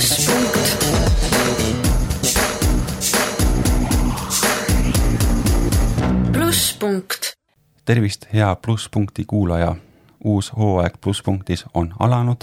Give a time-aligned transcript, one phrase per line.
[0.00, 0.84] plusspunkt.
[6.32, 7.32] plusspunkt.
[7.84, 9.76] tervist, hea Plusspunkti kuulaja.
[10.24, 12.36] uus hooaeg Plusspunktis on alanud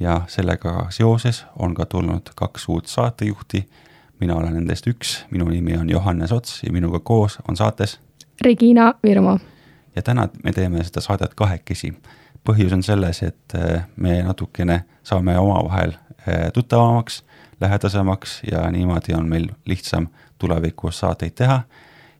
[0.00, 3.68] ja sellega seoses on ka tulnud kaks uut saatejuhti.
[4.20, 8.00] mina olen nendest üks, minu nimi on Johannes Ots ja minuga koos on saates
[8.40, 9.38] Regina Virmo.
[9.96, 11.94] ja täna me teeme seda saadet kahekesi.
[12.46, 17.24] Põhjus on selles, et äh, me natukene saame omavahel äh, tuttavamaks,
[17.60, 21.60] lähedasemaks ja niimoodi on meil lihtsam tulevikus saateid teha.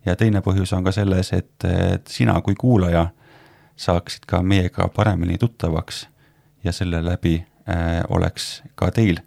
[0.06, 1.64] ja teine põhjus on ka selles, et,
[2.08, 3.08] sina kui kuulaja
[3.76, 6.06] saaksid ka meiega paremini tuttavaks
[6.64, 9.20] ja selle läbi äh, oleks ka teil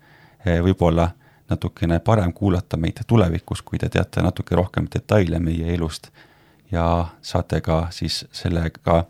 [0.63, 1.09] võib-olla
[1.49, 6.07] natukene parem kuulata meid tulevikus, kui te teate natuke rohkem detaile meie elust
[6.71, 9.03] ja saate ka siis sellega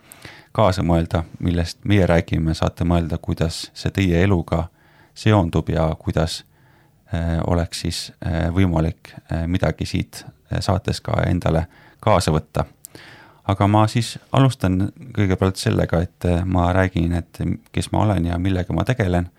[0.60, 4.66] kaasa mõelda, millest meie räägime, saate mõelda, kuidas see teie eluga
[5.16, 6.42] seondub ja kuidas
[7.14, 10.26] äh, oleks siis äh, võimalik äh, midagi siit
[10.60, 11.68] saates ka endale
[12.04, 12.66] kaasa võtta.
[13.50, 17.40] aga ma siis alustan kõigepealt sellega, et ma räägin, et
[17.72, 19.30] kes ma olen ja millega ma tegelen.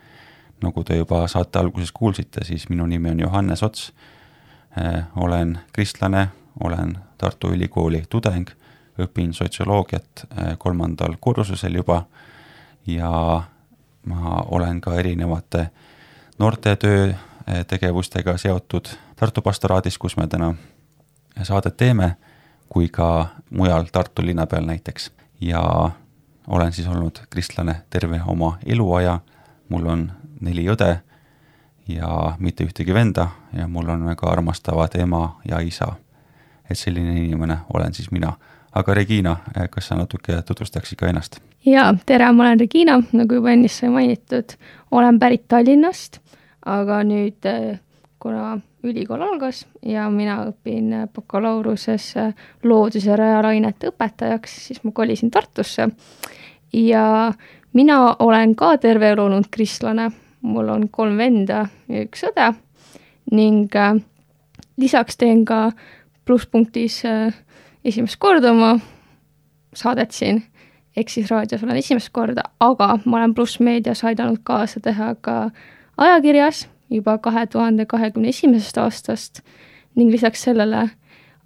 [0.62, 3.92] nagu te juba saate alguses kuulsite, siis minu nimi on Johannes Ots.
[5.16, 6.28] olen kristlane,
[6.60, 8.48] olen Tartu Ülikooli tudeng,
[9.04, 12.04] õpin sotsioloogiat äh, kolmandal kursusel juba
[12.86, 13.42] ja
[14.06, 15.70] ma olen ka erinevate
[16.38, 18.88] noortetöö äh, tegevustega seotud
[19.20, 20.54] Tartu pastoraadis, kus me täna
[21.42, 22.14] saadet teeme,
[22.68, 25.10] kui ka mujal Tartu linna peal näiteks.
[25.40, 25.90] ja
[26.46, 29.20] olen siis olnud kristlane terve oma eluaja,
[29.68, 31.00] mul on neli õde
[31.88, 35.96] ja mitte ühtegi venda ja mul on väga armastavad ema ja isa
[36.70, 38.32] et selline inimene olen siis mina.
[38.72, 39.36] Aga Regina,
[39.70, 41.40] kas sa natuke tutvustaksid ka ennast?
[41.66, 44.56] jaa, tere, ma olen Regina, nagu juba ennist sai mainitud,
[44.90, 46.20] olen pärit Tallinnast,
[46.66, 47.48] aga nüüd
[48.20, 52.32] kuna ülikool algas ja mina õpin bakalaureusesse
[52.64, 55.88] loodus- ja reaalainete õpetajaks, siis ma kolisin Tartusse.
[56.72, 57.32] ja
[57.72, 60.10] mina olen ka terve elu olnud kristlane,
[60.42, 62.54] mul on kolm venda ja üks õde
[63.30, 63.72] ning
[64.76, 65.72] lisaks teen ka
[66.24, 67.34] plusspunktis äh,
[67.84, 68.78] esimest korda oma
[69.74, 70.42] saadet siin,
[70.96, 75.50] ehk siis raadios olen esimest korda, aga ma olen Pluss Meedias aidanud kaasa teha ka
[75.96, 79.40] ajakirjas juba kahe tuhande kahekümne esimesest aastast
[79.94, 80.88] ning lisaks sellele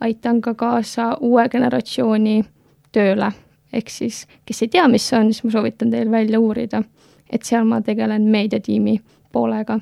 [0.01, 2.45] aitan ka kaasa uue generatsiooni
[2.93, 3.33] tööle.
[3.73, 6.83] ehk siis, kes ei tea, mis see on, siis ma soovitan teil välja uurida,
[7.31, 9.01] et seal ma tegelen meediatiimi
[9.33, 9.81] poolega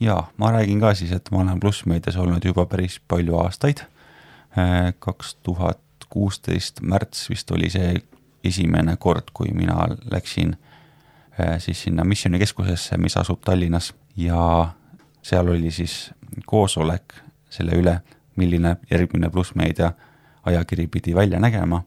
[0.00, 3.84] jaa, ma räägin ka siis, et ma olen Plussmeedias olnud juba päris palju aastaid.
[4.98, 7.94] Kaks tuhat kuusteist märts vist oli see
[8.44, 10.54] esimene kord, kui mina läksin
[11.38, 14.68] eh, siis sinna missioonikeskusesse, mis asub Tallinnas ja
[15.22, 16.12] seal oli siis
[16.46, 17.16] koosolek
[17.50, 17.98] selle üle,
[18.36, 19.92] milline järgmine Plussmeedia
[20.44, 21.82] ajakiri pidi välja nägema.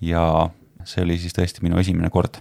[0.00, 0.50] ja
[0.84, 2.40] see oli siis tõesti minu esimene kord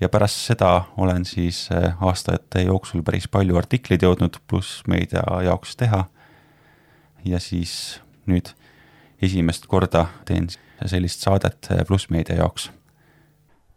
[0.00, 5.76] ja pärast seda olen siis äh, aastate jooksul päris palju artikleid jõudnud pluss meedia jaoks
[5.76, 6.04] teha.
[7.24, 8.54] ja siis nüüd
[9.22, 10.48] esimest korda teen
[10.86, 12.70] sellist saadet äh, pluss meedia jaoks.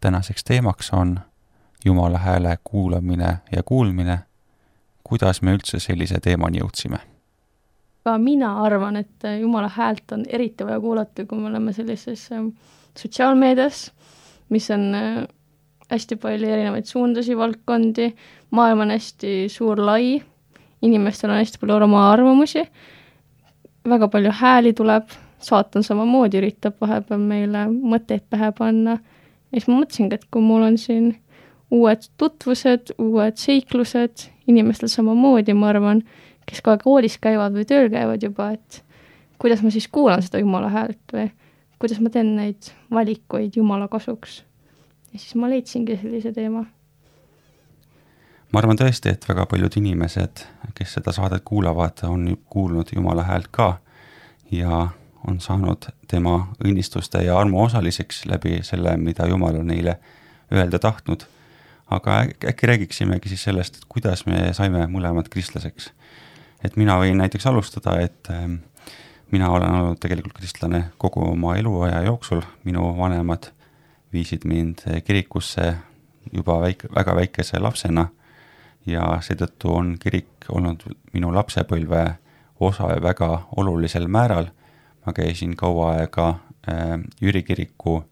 [0.00, 1.20] tänaseks teemaks on
[1.84, 4.18] Jumala hääle kuulamine ja kuulmine.
[5.04, 6.98] kuidas me üldse sellise teemani jõudsime?
[8.04, 12.30] ka mina arvan, et äh, Jumala häält on eriti vaja kuulata, kui me oleme sellises
[12.98, 13.92] sotsiaalmeedias,
[14.48, 14.92] mis on
[15.90, 18.10] hästi palju erinevaid suundusi, valdkondi,
[18.50, 20.22] maailm on hästi suur, lai,
[20.82, 22.64] inimestel on hästi palju oma arvamusi,
[23.88, 25.08] väga palju hääli tuleb,
[25.44, 28.98] saatan samamoodi üritab vahepeal meile mõtteid pähe panna.
[29.52, 31.12] Ja siis ma mõtlesingi, et kui mul on siin
[31.74, 36.02] uued tutvused, uued seiklused, inimestel samamoodi, ma arvan,
[36.46, 38.82] kes ka koolis käivad või tööl käivad juba, et
[39.40, 41.28] kuidas ma siis kuulan seda Jumala häält või
[41.80, 44.42] kuidas ma teen neid valikuid Jumala kasuks.
[45.12, 46.64] Ja siis ma leidsingi sellise teema.
[48.52, 50.44] ma arvan tõesti, et väga paljud inimesed,
[50.74, 53.78] kes seda saadet kuulavad, on kuulnud Jumala häält ka.
[54.50, 54.88] Ja
[55.28, 59.98] on saanud tema õnnistuste ja armu osaliseks läbi selle, mida Jumal on neile
[60.52, 61.26] öelda tahtnud.
[61.90, 65.90] aga äkki räägiksimegi siis sellest, et kuidas me saime mõlemad kristlaseks.
[66.64, 68.54] et mina võin näiteks alustada, et ähm,
[69.30, 73.50] mina olen olnud tegelikult kristlane kogu oma eluaja jooksul, minu vanemad
[74.12, 75.74] viisid mind kirikusse
[76.32, 78.08] juba väike, väga väikese lapsena
[78.86, 82.04] ja seetõttu on kirik olnud minu lapsepõlve
[82.60, 84.46] osa väga olulisel määral.
[85.06, 86.28] Ma käisin kaua aega
[86.68, 88.04] äh, Jüri kiriku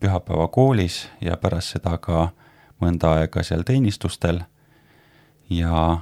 [0.00, 2.28] pühapäevakoolis ja pärast seda ka
[2.80, 4.40] mõnda aega seal teenistustel.
[5.50, 5.98] ja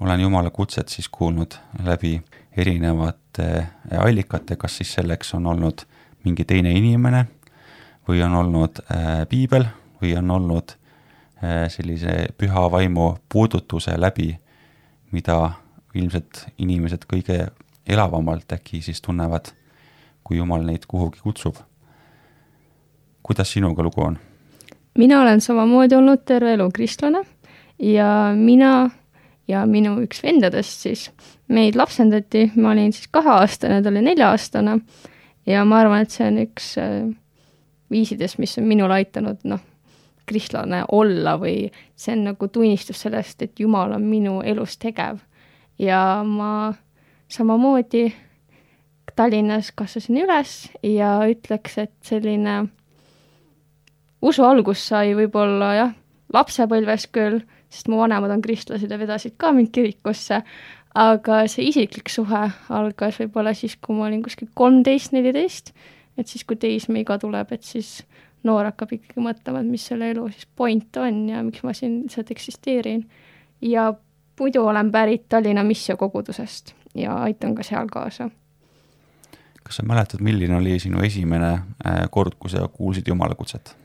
[0.00, 1.54] olen Jumala kutset siis kuulnud
[1.84, 2.22] läbi
[2.56, 3.66] erinevate
[3.98, 5.84] allikate, kas siis selleks on olnud
[6.24, 7.26] mingi teine inimene
[8.08, 9.66] või on olnud äh, piibel
[10.02, 14.32] või on olnud äh, sellise püha vaimu puudutuse läbi,
[15.12, 15.52] mida
[15.94, 17.46] ilmselt inimesed kõige
[17.88, 19.52] elavamalt äkki siis tunnevad,
[20.24, 21.56] kui Jumal neid kuhugi kutsub.
[23.22, 24.18] kuidas sinuga lugu on?
[24.98, 27.24] mina olen samamoodi olnud terve elu kristlane
[27.78, 28.90] ja mina
[29.48, 31.10] ja minu üks vendadest siis,
[31.48, 34.78] meid lapsendati, ma olin siis kaheaastane, ta oli nelja-aastane
[35.46, 36.98] ja ma arvan, et see on üks äh,
[37.90, 39.62] viisidest, mis on minul aitanud, noh,
[40.26, 45.20] kristlane olla või see on nagu tunnistus sellest, et Jumal on minu elus tegev.
[45.78, 46.72] ja ma
[47.28, 48.06] samamoodi
[49.16, 52.66] Tallinnas kasvasin üles ja ütleks, et selline
[54.20, 55.94] usu algus sai võib-olla jah,
[56.34, 57.40] lapsepõlves küll,
[57.72, 60.42] sest mu vanemad on kristlased ja vedasid ka mind kirikusse,
[60.96, 65.72] aga see isiklik suhe algas võib-olla siis, kui ma olin kuskil kolmteist, neliteist,
[66.16, 68.00] et siis, kui teismeiga tuleb, et siis
[68.44, 72.02] noor hakkab ikkagi mõtlema, et mis selle elu siis point on ja miks ma siin
[72.04, 73.06] lihtsalt eksisteerin.
[73.60, 73.94] ja
[74.40, 78.30] muidu olen pärit Tallinna missionkogudusest ja aitan ka seal kaasa.
[79.62, 83.76] kas sa mäletad, milline oli sinu esimene äh, kord, kui sa kuulsid Jumala kutset?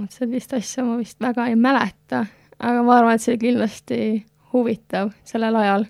[0.00, 2.24] vot sellist asja ma vist väga ei mäleta,
[2.58, 3.98] aga ma arvan, et see oli kindlasti
[4.52, 5.86] huvitav sellel ajal.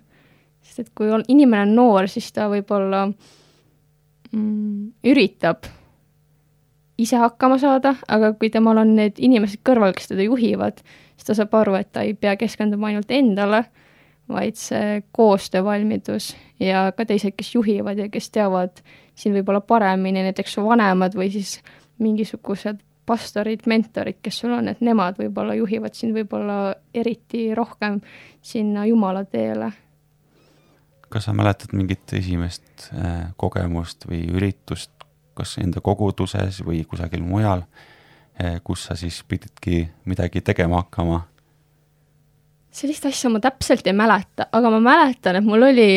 [0.65, 3.07] sest et kui on, inimene on noor, siis ta võib-olla
[4.33, 5.69] mm, üritab
[6.99, 10.81] ise hakkama saada, aga kui temal on need inimesed kõrval, kes teda juhivad,
[11.17, 13.65] siis ta saab aru, et ta ei pea keskenduma ainult endale,
[14.29, 18.81] vaid see koostöövalmidus ja ka teised, kes juhivad ja kes teavad
[19.15, 21.59] siin võib-olla paremini, näiteks vanemad või siis
[22.03, 28.01] mingisugused pastorid, mentorid, kes sul on, et nemad võib-olla juhivad sind võib-olla eriti rohkem
[28.43, 29.73] sinna Jumala teele.
[31.09, 34.91] kas sa mäletad mingit esimest äh, kogemust või üritust,
[35.35, 37.63] kas enda koguduses või kusagil mujal,
[38.41, 41.21] äh, kus sa siis pididki midagi tegema hakkama?
[42.75, 45.89] Sellist asja ma täpselt ei mäleta, aga ma mäletan, et mul oli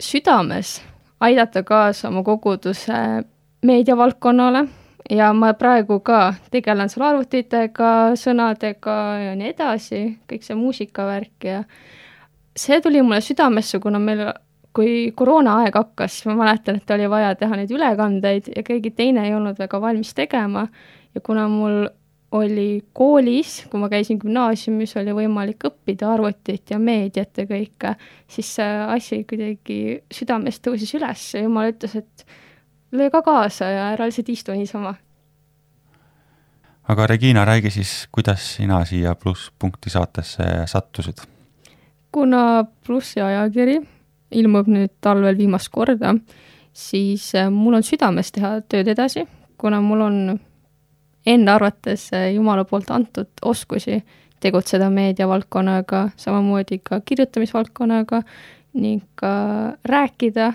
[0.00, 0.78] südames
[1.20, 2.94] aidata kaasa oma koguduse
[3.66, 4.64] meediavaldkonnale
[5.10, 11.64] ja ma praegu ka tegelen seal arvutitega, sõnadega ja nii edasi, kõik see muusikavärk ja
[12.56, 14.24] see tuli mulle südamesse, kuna meil,
[14.76, 19.34] kui koroonaaeg hakkas, ma mäletan, et oli vaja teha neid ülekandeid ja keegi teine ei
[19.34, 20.68] olnud väga valmis tegema.
[21.14, 21.88] Ja kuna mul
[22.32, 27.94] oli koolis, kui ma käisin gümnaasiumis, oli võimalik õppida arvutit ja meediat ja kõike,
[28.30, 29.80] siis see asi kuidagi
[30.14, 32.26] südamest tõusis üles ja jumal ütles, et
[32.94, 34.94] löö ka kaasa ja ära lihtsalt istu niisama.
[36.90, 41.26] aga Regina, räägi siis, kuidas sina siia plusspunkti saatesse sattusid?
[42.12, 43.80] kuna Plussi ajakiri
[44.30, 46.14] ilmub nüüd talvel viimast korda,
[46.72, 49.26] siis äh, mul on südames teha tööd edasi,
[49.58, 50.40] kuna mul on
[51.26, 54.00] enda arvates äh, Jumala poolt antud oskusi
[54.40, 58.22] tegutseda meediavaldkonnaga, samamoodi ka kirjutamisvaldkonnaga
[58.80, 59.32] ning ka
[59.84, 60.52] rääkida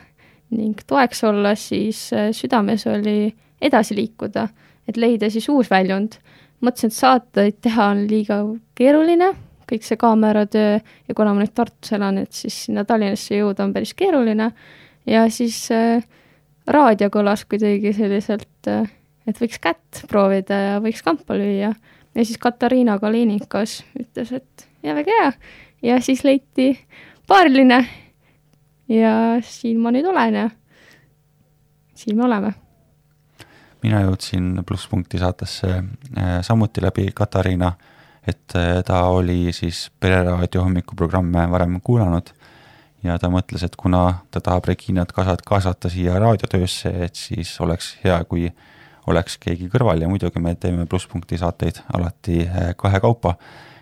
[0.55, 4.47] ning toeks olla, siis äh, südames oli edasi liikuda,
[4.87, 6.19] et leida siis uus väljund.
[6.61, 8.37] mõtlesin, et saateid teha on liiga
[8.79, 9.27] keeruline,
[9.69, 13.73] kõik see kaameratöö ja kuna ma nüüd Tartus elan, et siis sinna Tallinnasse jõuda on
[13.73, 14.51] päris keeruline
[15.05, 16.05] ja siis äh,
[16.67, 18.87] raadio kõlas kuidagi selliselt äh,,
[19.27, 21.73] et võiks kätt proovida ja võiks kampa lüüa.
[22.15, 25.31] ja siis Katariina Kalinikas ütles, et ja väga hea
[25.85, 26.73] ja siis leiti
[27.27, 27.79] paariline
[28.89, 30.49] ja siin ma nüüd olen ja
[31.95, 32.53] siin me oleme.
[33.83, 37.73] mina jõudsin plusspunkti saatesse äh, samuti läbi Katariina,
[38.27, 42.33] et äh, ta oli siis Pereraadio hommikuprogramme varem kuulanud
[43.03, 45.11] ja ta mõtles, et kuna ta tahab Reginat
[45.45, 48.49] kaasata siia raadiotöösse, et siis oleks hea, kui
[49.07, 53.35] oleks keegi kõrval ja muidugi me teeme plusspunkti saateid alati äh, kahekaupa,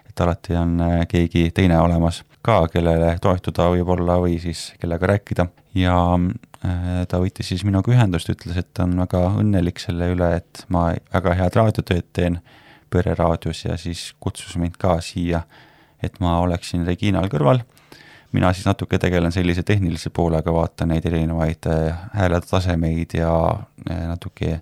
[0.09, 0.77] et alati on
[1.09, 5.47] keegi teine olemas ka, kellele toetuda võib-olla või siis kellega rääkida
[5.79, 10.29] ja äh, ta võttis siis minuga ühendust, ütles, et ta on väga õnnelik selle üle,
[10.41, 12.39] et ma väga head raadiotööd teen
[12.93, 15.43] pereraadios ja siis kutsus mind ka siia,
[16.03, 17.63] et ma oleksin Reginal kõrval.
[18.33, 23.33] mina siis natuke tegelen sellise tehnilise poolega, vaatan neid erinevaid äh, hääletasemeid ja
[23.89, 24.61] äh, natuke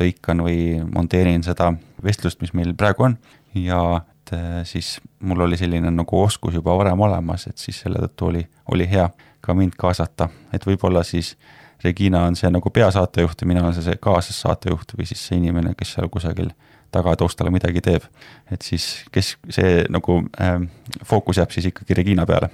[0.00, 1.72] lõikan või monteerin seda
[2.04, 3.18] vestlust, mis meil praegu on.
[3.54, 3.82] Ja
[4.22, 8.30] et äh, siis mul oli selline nagu oskus juba varem olemas, et siis selle tõttu
[8.30, 9.08] oli, oli hea
[9.42, 11.36] ka mind kaasata, et võib-olla siis
[11.82, 15.74] Regina on see nagu peasaatejuht ja mina olen see, see kaasassaatejuht või siis see inimene,
[15.74, 16.52] kes seal kusagil
[16.94, 18.06] tagataustale midagi teeb.
[18.50, 20.60] et siis, kes see nagu äh,
[21.04, 22.50] fookus jääb siis ikkagi Regina peale,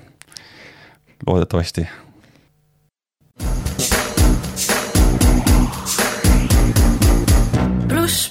[1.26, 1.85] loodetavasti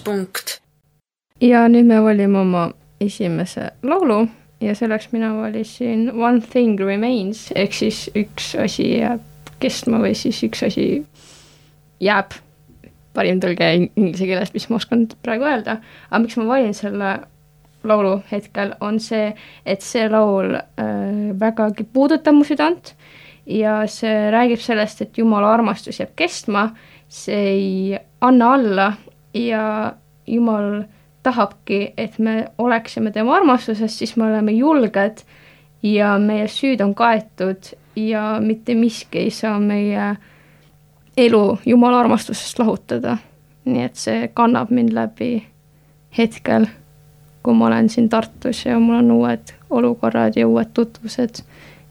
[0.07, 0.61] plusspunkt.
[1.41, 2.71] ja nüüd me valime oma
[3.01, 4.27] esimese laulu.
[4.61, 7.51] Ja selleks mina valisin One thing remains.
[7.55, 9.21] Ehk siis üks asi jääb
[9.61, 11.05] kestma või siis üks asi
[12.01, 12.33] jääb.
[13.13, 15.79] parim tõlge inglise keelest, mis ma oskan praegu öelda,
[16.11, 17.15] aga miks ma valin selle
[17.83, 19.31] laulu hetkel, on see,
[19.65, 22.93] et see laul äh, vägagi puudutab mu südant.
[23.45, 26.67] Ja see räägib sellest, et Jumala armastus jääb kestma,
[27.09, 28.91] see ei anna alla
[29.45, 29.93] ja
[30.27, 30.83] Jumal
[31.23, 35.23] tahabki, et me oleksime tema armastuses, siis me oleme julged
[35.83, 40.15] ja meie süüd on kaetud ja mitte miski ei saa meie
[41.17, 43.17] elu Jumala armastusest lahutada.
[43.67, 45.41] nii et see kannab mind läbi
[46.17, 46.69] hetkel,
[47.43, 51.41] kui ma olen siin Tartus ja mul on uued olukorrad ja uued tutvused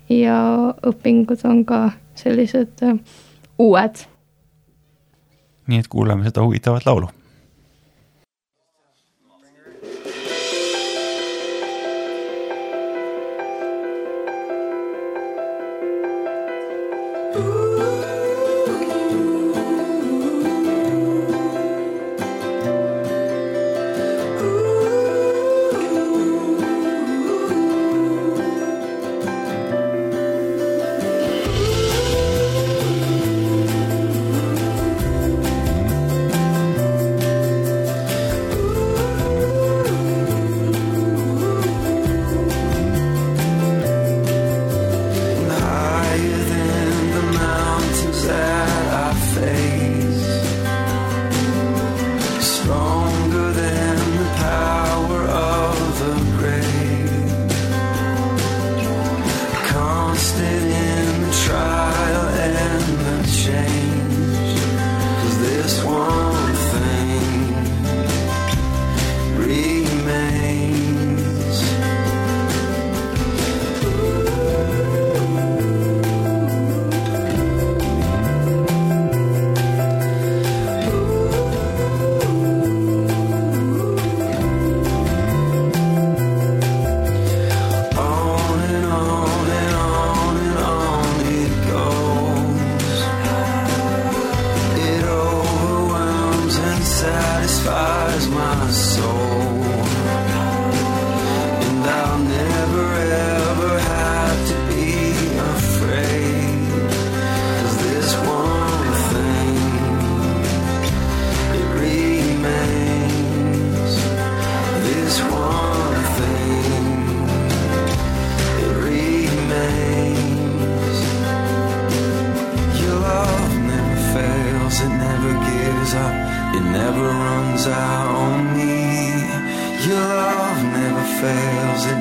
[0.08, 0.38] ja
[0.86, 2.96] õpingud on ka sellised äh,
[3.58, 4.06] uued.
[5.66, 7.10] nii et kuulame seda huvitavat laulu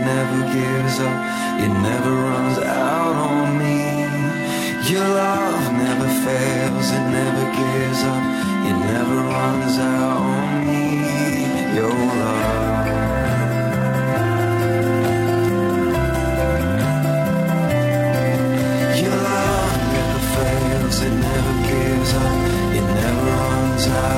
[0.06, 1.18] never gives up,
[1.66, 3.78] it never runs out on me.
[4.92, 8.24] Your love never fails, it never gives up,
[8.70, 10.84] it never runs out on me.
[11.76, 12.46] Your love.
[20.98, 22.34] It never gives up,
[22.74, 24.15] it never runs out.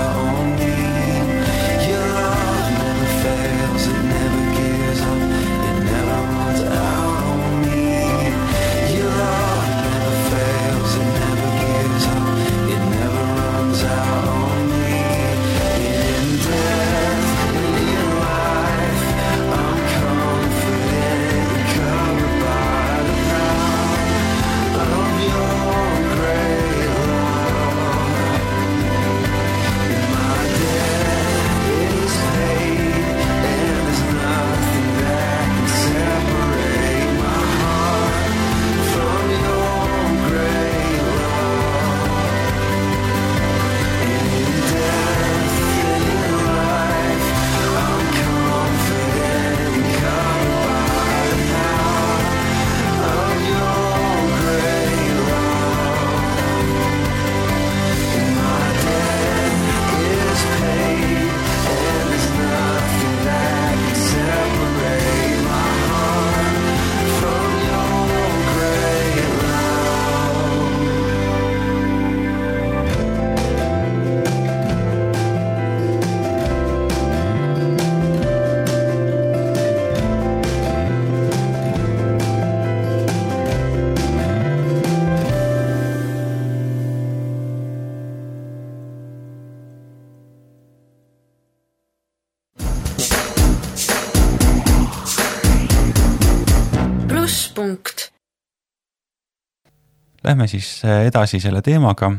[100.38, 102.12] Lähme siis edasi selle teemaga,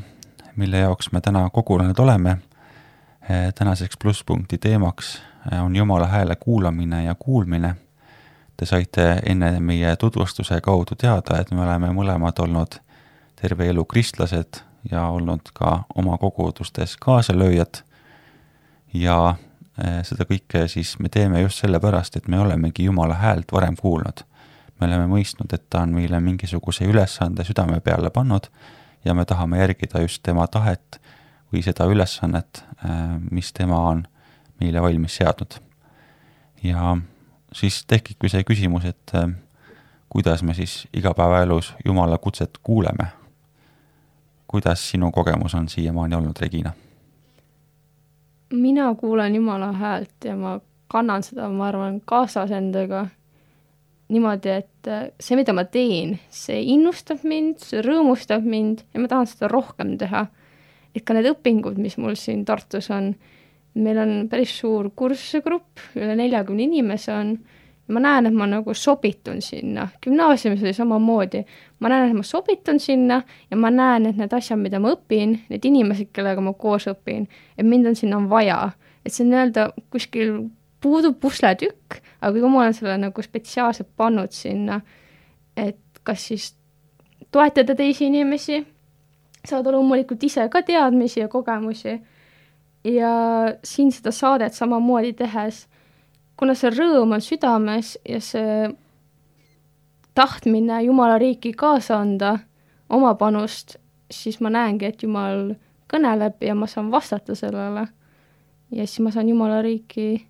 [0.57, 2.39] mille jaoks me täna kogunenud oleme.
[3.55, 5.23] tänaseks plusspunkti teemaks
[5.63, 7.77] on Jumala hääle kuulamine ja kuulmine.
[8.57, 12.81] Te saite enne meie tutvustuse kaudu teada, et me oleme mõlemad olnud
[13.39, 17.85] terve elu kristlased ja olnud ka oma kogudustes kaasalööjad.
[18.95, 19.35] ja
[20.03, 24.27] seda kõike siis me teeme just sellepärast, et me olemegi Jumala häält varem kuulnud.
[24.81, 28.49] Me oleme mõistnud, et ta on meile mingisuguse ülesande südame peale pannud
[29.05, 31.01] ja me tahame järgida just tema tahet
[31.53, 34.07] või seda ülesannet, eh, mis tema on
[34.61, 35.61] meile valmis seadnud.
[36.63, 36.97] ja
[37.53, 39.29] siis tekibki see küsimus, et eh,
[40.09, 43.19] kuidas me siis igapäevaelus Jumala kutset kuuleme
[44.49, 46.73] kuidas sinu kogemus on siiamaani olnud, Regina?
[48.53, 53.07] mina kuulen Jumala häält ja ma kannan seda, ma arvan, kaasas endaga
[54.13, 59.11] niimoodi, et äh, see, mida ma teen, see innustab mind, see rõõmustab mind ja ma
[59.11, 60.27] tahan seda rohkem teha.
[60.97, 63.13] et ka need õpingud, mis mul siin Tartus on,
[63.79, 67.37] meil on päris suur kursusegrupp, üle neljakümne inimese on.
[67.89, 71.41] Ma näen, et ma nagu sobitun sinna, gümnaasiumis oli samamoodi,
[71.81, 75.39] ma näen, et ma sobitun sinna ja ma näen, et need asjad, mida ma õpin,
[75.49, 77.25] need inimesed, kellega ma koos õpin,
[77.57, 78.59] et mind on sinna vaja,
[79.07, 80.35] et see nii-öelda kuskil
[80.85, 84.81] puudub pusletükk, aga jumal on selle nagu spetsiaalselt pannud sinna,
[85.57, 86.53] et kas siis
[87.31, 88.63] toetada teisi inimesi,
[89.47, 91.99] saada loomulikult ise ka teadmisi ja kogemusi
[92.85, 93.13] ja
[93.65, 95.67] siin seda saadet samamoodi tehes
[96.39, 98.69] kuna see rõõm on südames ja see
[100.19, 102.37] tahtmine Jumala riiki kaasa anda,
[102.91, 103.77] oma panust,
[104.11, 105.53] siis ma näengi, et Jumal
[105.91, 107.89] kõneleb ja ma saan vastata sellele.
[108.71, 110.27] ja siis ma saan Jumala riiki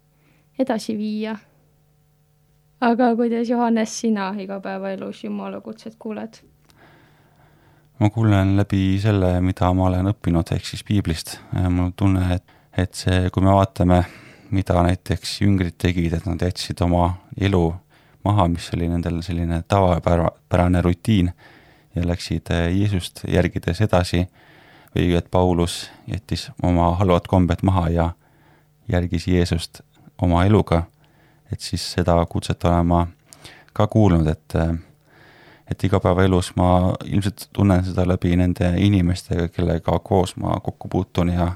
[0.59, 1.37] edasi viia.
[2.81, 6.41] Aga kuidas, Johannes, sina igapäevaelus Jumala kutset kuuled?
[7.99, 11.39] ma kuulen läbi selle, mida ma olen õppinud, ehk siis piiblist.
[11.69, 14.05] mul on tunne, et, et see, kui me vaatame
[14.51, 17.11] mida näiteks jüngrid tegid, et nad jätsid oma
[17.41, 17.63] elu
[18.25, 21.31] maha, mis oli nendel selline tavapärane rutiin
[21.97, 24.25] ja läksid eh, Jeesust järgides edasi
[24.95, 28.11] või et Paulus jättis oma halvad kombed maha ja
[28.89, 29.83] järgis Jeesust
[30.23, 30.87] oma eluga,
[31.53, 33.07] et siis seda kutset olen ma
[33.73, 34.75] ka kuulnud, et eh,
[35.71, 41.53] et igapäevaelus ma ilmselt tunnen seda läbi nende inimestega, kellega koos ma kokku puutun ja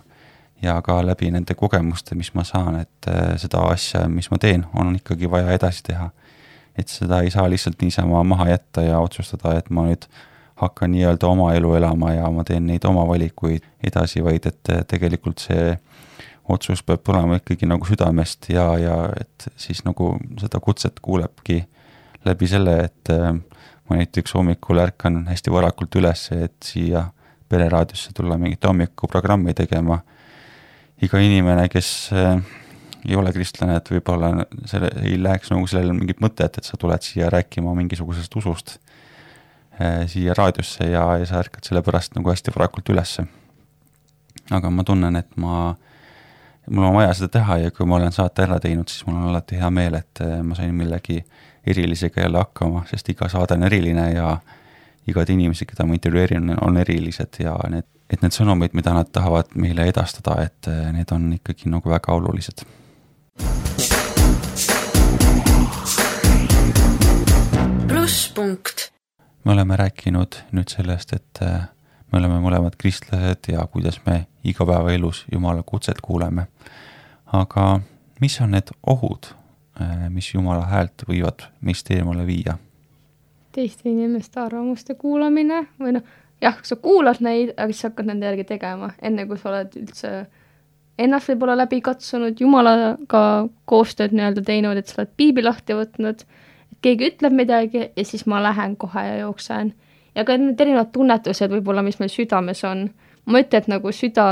[0.62, 4.66] ja ka läbi nende kogemuste, mis ma saan, et äh, seda asja, mis ma teen,
[4.78, 6.10] on ikkagi vaja edasi teha.
[6.78, 10.06] et seda ei saa lihtsalt niisama maha jätta ja otsustada, et ma nüüd
[10.56, 14.84] hakkan nii-öelda oma elu elama ja ma teen neid oma valikuid edasi, vaid et äh,
[14.88, 15.74] tegelikult see
[16.48, 21.62] otsus peab tulema ikkagi nagu südamest ja, ja et siis nagu seda kutset kuulebki
[22.26, 23.32] läbi selle, et äh,
[23.88, 27.06] ma näiteks hommikul ärkan hästi varakult üles, et siia
[27.52, 30.00] pereraadiosse tulla mingit hommikuprogrammi tegema
[31.02, 32.36] iga inimene, kes äh,
[33.08, 37.02] ei ole kristlane, et võib-olla selle, ei läheks nagu sellele mingit mõtet, et sa tuled
[37.02, 38.76] siia rääkima mingisugusest usust
[39.80, 43.26] äh, siia raadiosse ja, ja sa ärkad selle pärast nagu hästi varakult ülesse.
[44.50, 45.74] aga ma tunnen, et ma,
[46.70, 49.30] mul on vaja seda teha ja kui ma olen saate ära teinud, siis mul on
[49.30, 51.22] alati hea meel, et äh, ma sain millegi
[51.66, 54.36] erilisega jälle hakkama, sest iga saade on eriline ja
[55.06, 59.54] igad inimesed, keda ma intervjueerin, on erilised ja need et need sõnumid, mida nad tahavad
[59.56, 62.66] meile edastada, et eh, need on ikkagi nagu väga olulised.
[67.88, 68.92] plusspunkt.
[69.44, 71.64] me oleme rääkinud nüüd sellest, et eh,
[72.12, 76.46] me oleme mõlemad kristlased ja kuidas me igapäevaelus Jumala kutset kuuleme.
[77.32, 77.80] aga
[78.20, 79.32] mis on need ohud,
[79.80, 82.58] eh, mis Jumala häält võivad meist eemale viia?
[83.52, 86.04] teiste inimeste arvamuste kuulamine või noh,
[86.40, 90.12] jah, sa kuulad neid, aga siis hakkad nende järgi tegema, enne kui sa oled üldse
[90.98, 93.24] ennast võib-olla läbi katsunud, Jumalaga
[93.68, 98.26] koostööd nii-öelda teinud, et sa oled piibli lahti võtnud, et keegi ütleb midagi ja siis
[98.30, 99.72] ma lähen kohe ja jooksen.
[100.14, 102.88] Ja ka need erinevad tunnetused võib-olla, mis meil südames on.
[103.26, 104.28] ma ei ütle, et nagu süda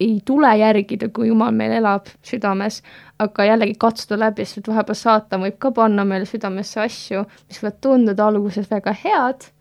[0.00, 2.80] ei tule järgida, kui Jumal meil elab südames,
[3.22, 7.82] aga jällegi katsuda läbi, sest vahepeal saatan võib ka panna meile südamesse asju, mis võivad
[7.84, 9.52] tunduda alguses väga head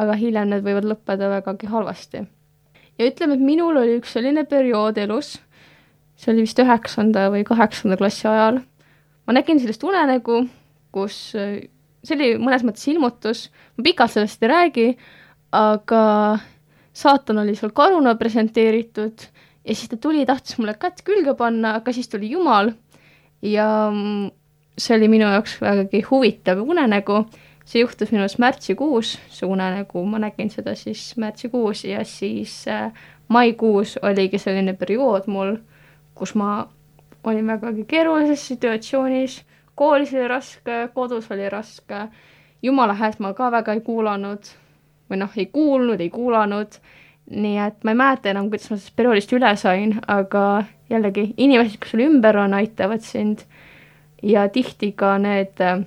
[0.00, 2.22] aga hiljem need võivad lõppeda vägagi halvasti.
[2.98, 5.36] ja ütleme, et minul oli üks selline periood elus,
[6.16, 8.60] see oli vist üheksanda või kaheksanda klassi ajal,
[9.26, 10.46] ma nägin sellist unenägu,
[10.92, 11.34] kus,
[12.06, 14.86] see oli mõnes mõttes ilmutus, ma pikalt sellest ei räägi,
[15.56, 16.02] aga
[16.96, 19.26] saatan oli seal karuna presenteeritud
[19.66, 22.72] ja siis ta tuli, tahtis mulle kätt külge panna, aga siis tuli Jumal.
[23.42, 23.66] Ja
[24.78, 27.24] see oli minu jaoks vägagi huvitav unenägu.
[27.66, 32.92] See juhtus minu arust märtsikuus, see unenägu, ma nägin seda siis märtsikuus ja siis äh,
[33.28, 35.56] maikuus oligi selline periood mul,
[36.14, 36.68] kus ma
[37.26, 39.40] olin vägagi keerulises situatsioonis,
[39.76, 42.06] koolis oli raske, kodus oli raske,
[42.62, 44.52] jumala häält ma ka väga ei kuulanud.
[45.06, 46.80] Või noh, ei kuulnud, ei kuulanud,
[47.30, 51.78] nii et ma ei mäleta enam, kuidas ma sellest perioodist üle sain, aga jällegi, inimesed,
[51.82, 53.44] kes sul ümber on, aitavad sind.
[54.22, 55.84] Ja tihti ka need äh,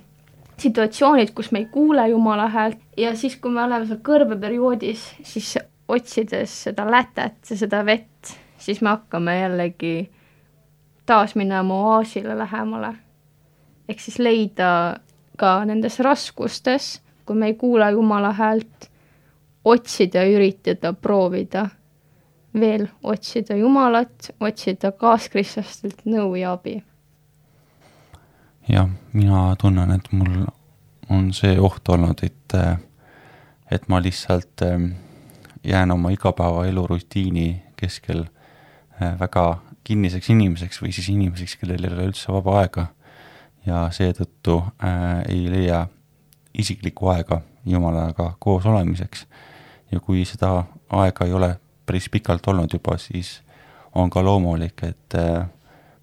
[0.61, 2.79] situatsioonid, kus me ei kuule Jumala häält.
[2.97, 5.57] Ja siis, kui me oleme seal kõrbeperioodis, siis
[5.89, 9.93] otsides seda lätet ja seda vett, siis me hakkame jällegi
[11.09, 12.93] taas minema oaasile lähemale.
[13.89, 14.99] Ehk siis leida
[15.39, 18.89] ka nendes raskustes, kui me ei kuule Jumala häält,
[19.65, 21.67] otsida üritada proovida
[22.59, 26.79] veel otsida Jumalat, otsida kaaskristlastelt nõu ja abi.
[28.69, 30.45] jah, mina tunnen, et mul
[31.09, 32.57] on see oht olnud, et,
[33.71, 34.91] et ma lihtsalt ähm,
[35.63, 38.25] jään oma igapäevaelu rutiini keskel
[39.01, 42.87] äh, väga kinniseks inimeseks või siis inimeseks, kellel ei ole üldse vaba aega
[43.65, 45.87] ja seetõttu äh, ei leia
[46.53, 49.27] isiklikku aega Jumalaga koos olemiseks.
[49.91, 53.41] ja kui seda aega ei ole päris pikalt olnud juba, siis
[53.95, 55.45] on ka loomulik, et äh,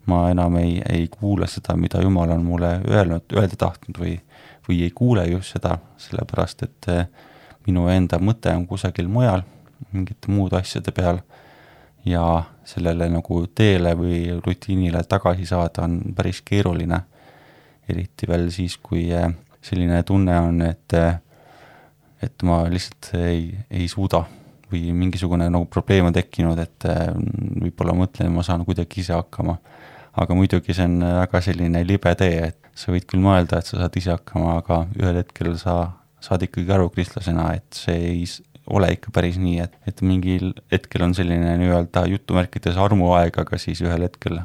[0.06, 4.20] ma enam ei, ei kuule seda, mida Jumal on mulle öelnud, öelda tahtnud või,
[4.68, 7.06] või ei kuule just seda, sellepärast et äh,
[7.66, 9.42] minu enda mõte on kusagil mujal
[9.92, 11.20] mingite muude asjade peal
[12.06, 17.00] ja sellele nagu teele või rutiinile tagasi saada on päris keeruline.
[17.92, 19.30] Eriti veel siis, kui äh,
[19.64, 21.18] selline tunne on, et, äh,
[22.22, 24.24] et ma lihtsalt ei, ei suuda
[24.70, 27.10] või mingisugune nagu probleem on tekkinud, et äh,
[27.62, 29.58] võib-olla mõtlen, ma saan kuidagi ise hakkama.
[30.16, 33.82] aga muidugi see on väga selline libe tee, et sa võid küll mõelda, et sa
[33.82, 35.92] saad ise hakkama, aga ühel hetkel sa
[36.24, 38.22] saad ikkagi aru kristlasena, et see ei
[38.70, 43.82] ole ikka päris nii, et, et mingil hetkel on selline nii-öelda jutumärkides armuaeg, aga siis
[43.84, 44.40] ühel hetkel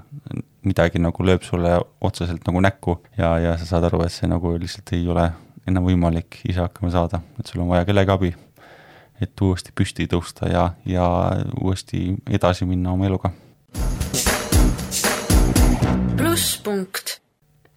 [0.68, 4.54] midagi nagu lööb sulle otseselt nagu näkku ja, ja sa saad aru, et see nagu
[4.62, 5.28] lihtsalt ei ole
[5.70, 8.34] enam võimalik ise hakkama saada, et sul on vaja kellegi abi.
[9.22, 11.08] et uuesti püsti tõusta ja, ja
[11.62, 13.34] uuesti edasi minna oma eluga.
[16.18, 17.20] plusspunkt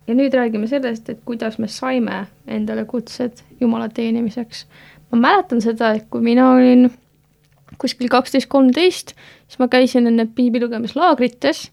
[0.06, 4.66] ja nüüd räägime sellest, et kuidas me saime endale kutsed Jumala teenimiseks
[5.14, 6.88] ma mäletan seda, et kui mina olin
[7.80, 9.14] kuskil kaksteist, kolmteist,
[9.48, 11.64] siis ma käisin enne piibilugemislaagrites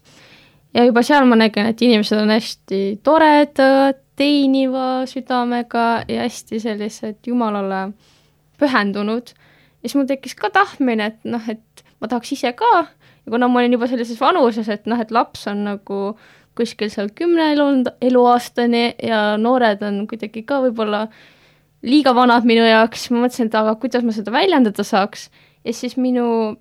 [0.74, 7.26] ja juba seal ma nägin, et inimesed on hästi toredad, teeniva südamega ja hästi sellised
[7.26, 7.92] Jumalale
[8.60, 9.32] pühendunud.
[9.82, 13.48] ja siis mul tekkis ka tahtmine, et noh, et ma tahaks ise ka ja kuna
[13.48, 16.00] ma olin juba sellises vanuses, et noh, et laps on nagu
[16.58, 17.68] kuskil seal kümne elu,
[18.04, 21.06] eluaastani ja noored on kuidagi ka võib-olla
[21.82, 25.30] liiga vanad minu jaoks, ma mõtlesin, et aga kuidas ma seda väljendada saaks.
[25.64, 26.56] ja siis minu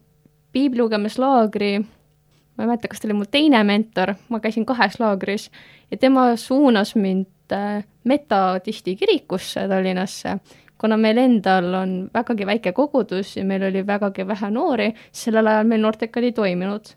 [0.54, 5.50] piiblilugemuslaagri, ma ei mäleta, kas ta oli mu teine mentor, ma käisin kahes laagris
[5.92, 10.38] ja tema suunas mind äh, metodisti kirikusse Tallinnasse,
[10.78, 15.70] kuna meil endal on vägagi väike kogudus ja meil oli vägagi vähe noori, sellel ajal
[15.70, 16.94] meil noortekad ei toiminud.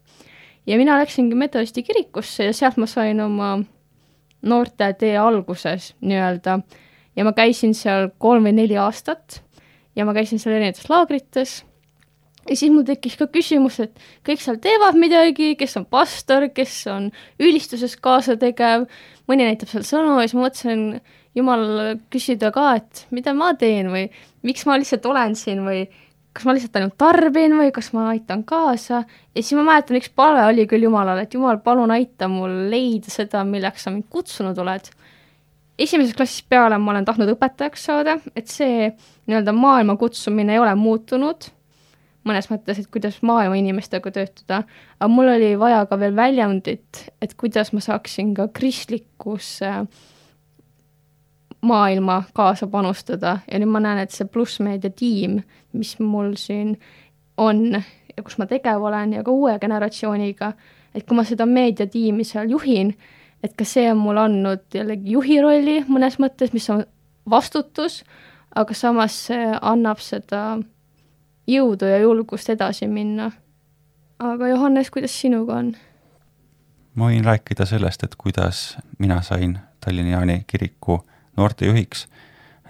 [0.67, 3.59] ja mina läksingi metodisti kirikusse ja sealt ma sain oma
[4.43, 6.59] noorte tee alguses nii-öelda
[7.17, 9.41] ja ma käisin seal kolm või neli aastat
[9.97, 11.63] ja ma käisin seal erinevates laagrites.
[12.45, 13.95] Ja siis mul tekkis ka küsimus, et
[14.27, 17.09] kõik seal teevad midagi, kes on pastor, kes on
[17.41, 18.85] ülistuses kaasategev,
[19.31, 20.83] mõni näitab seal sõnu ja siis ma mõtlesin
[21.35, 21.65] jumal
[22.13, 24.11] küsida ka, et mida ma teen või
[24.45, 25.87] miks ma lihtsalt olen siin või
[26.35, 29.05] kas ma lihtsalt ainult tarbin või kas ma aitan kaasa?
[29.07, 33.13] Ja siis ma mäletan, üks palve oli küll Jumalale, et Jumal, palun aita mul leida
[33.13, 34.91] seda, milleks sa mind kutsunud oled
[35.79, 38.89] esimesest klassist peale ma olen tahtnud õpetajaks saada, et see
[39.27, 41.49] nii-öelda maailma kutsumine ei ole muutunud,
[42.25, 44.63] mõnes mõttes, et kuidas maailma inimestega töötada,
[44.99, 49.73] aga mul oli vaja ka veel väljundit, et kuidas ma saaksin ka kristlikkusse
[51.65, 53.39] maailma kaasa panustada.
[53.51, 55.41] Ja nüüd ma näen, et see plussmeedia tiim,
[55.73, 56.77] mis mul siin
[57.41, 60.53] on ja kus ma tegev olen ja ka uue generatsiooniga,
[60.95, 62.95] et kui ma seda meediatiimi seal juhin,
[63.45, 66.85] et ka see on mulle andnud jällegi juhi rolli mõnes mõttes, mis on
[67.31, 68.03] vastutus,
[68.57, 70.45] aga samas see annab seda
[71.51, 73.31] jõudu ja julgust edasi minna.
[74.19, 75.75] aga Johannes, kuidas sinuga on?
[76.95, 81.03] ma võin rääkida sellest, et kuidas mina sain Tallinna Jaani kiriku
[81.37, 82.07] noortejuhiks.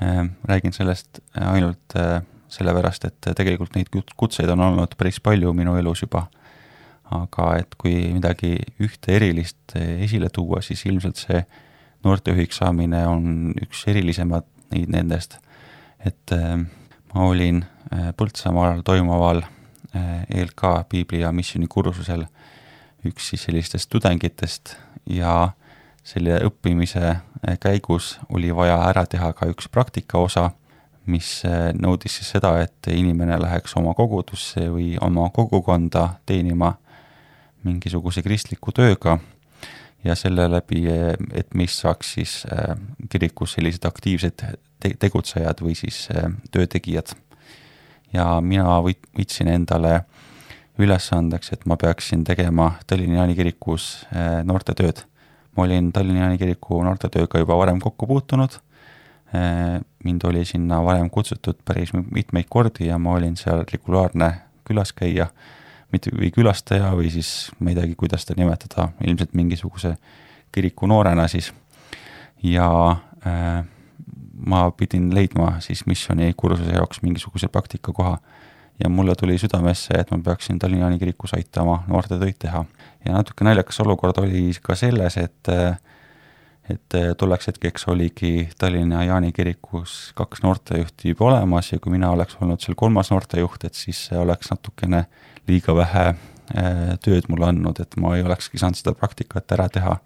[0.02, 5.76] Ehm, räägin sellest ainult eh, sellepärast, et tegelikult neid kutseid on olnud päris palju minu
[5.78, 6.26] elus juba
[7.14, 11.44] aga et kui midagi ühte erilist esile tuua, siis ilmselt see
[12.04, 15.38] noortejuhiks saamine on üks erilisemad neid nendest.
[16.04, 16.34] et
[17.14, 17.64] ma olin
[18.18, 19.44] Põltsamaal toimuval
[19.94, 22.24] ELK piibli ja missiooni kursusel
[23.06, 24.74] üks siis sellistest tudengitest
[25.12, 25.52] ja
[26.04, 27.14] selle õppimise
[27.60, 30.50] käigus oli vaja ära teha ka üks praktikaosa,
[31.06, 31.42] mis
[31.76, 36.74] nõudis siis seda, et inimene läheks oma kogudusse või oma kogukonda teenima
[37.64, 39.18] mingisuguse kristliku tööga
[40.04, 40.84] ja selle läbi,
[41.32, 42.74] et meist saaks siis äh,
[43.10, 44.44] kirikus sellised aktiivsed
[44.80, 47.14] te tegutsejad või siis äh, töötegijad.
[48.12, 50.04] ja mina võt-, võtsin endale
[50.78, 55.04] ülesandeks, et ma peaksin tegema Tallinna Jaani kirikus äh, noortetööd.
[55.56, 58.60] ma olin Tallinna Jaani kiriku noortetööga juba varem kokku puutunud,
[60.04, 64.28] mind oli sinna varem kutsutud päris mitmeid kordi ja ma olin seal regulaarne
[64.68, 65.26] külaskäija
[65.94, 69.94] mitte, või külastaja või siis ma ei teagi, kuidas seda nimetada, ilmselt mingisuguse
[70.54, 71.52] kiriku noorena siis.
[72.42, 72.68] ja
[73.26, 73.64] äh,
[74.46, 78.18] ma pidin leidma siis missiooni kursuse jaoks mingisuguse praktikakoha
[78.82, 82.64] ja mulle tuli südamesse, et ma peaksin Tallinna Jaani kirikus aitama noortetöid teha.
[83.06, 85.52] ja natuke naljakas olukord oli ka selles, et
[86.70, 92.36] et tolleks hetkeks oligi Tallinna Jaani kirikus kaks noortejuhti juba olemas ja kui mina oleks
[92.40, 97.50] olnud seal kolmas noortejuht, et siis see oleks natukene äh, liiga vähe äh, tööd mulle
[97.50, 99.98] andnud, et ma ei olekski saanud seda praktikat ära teha.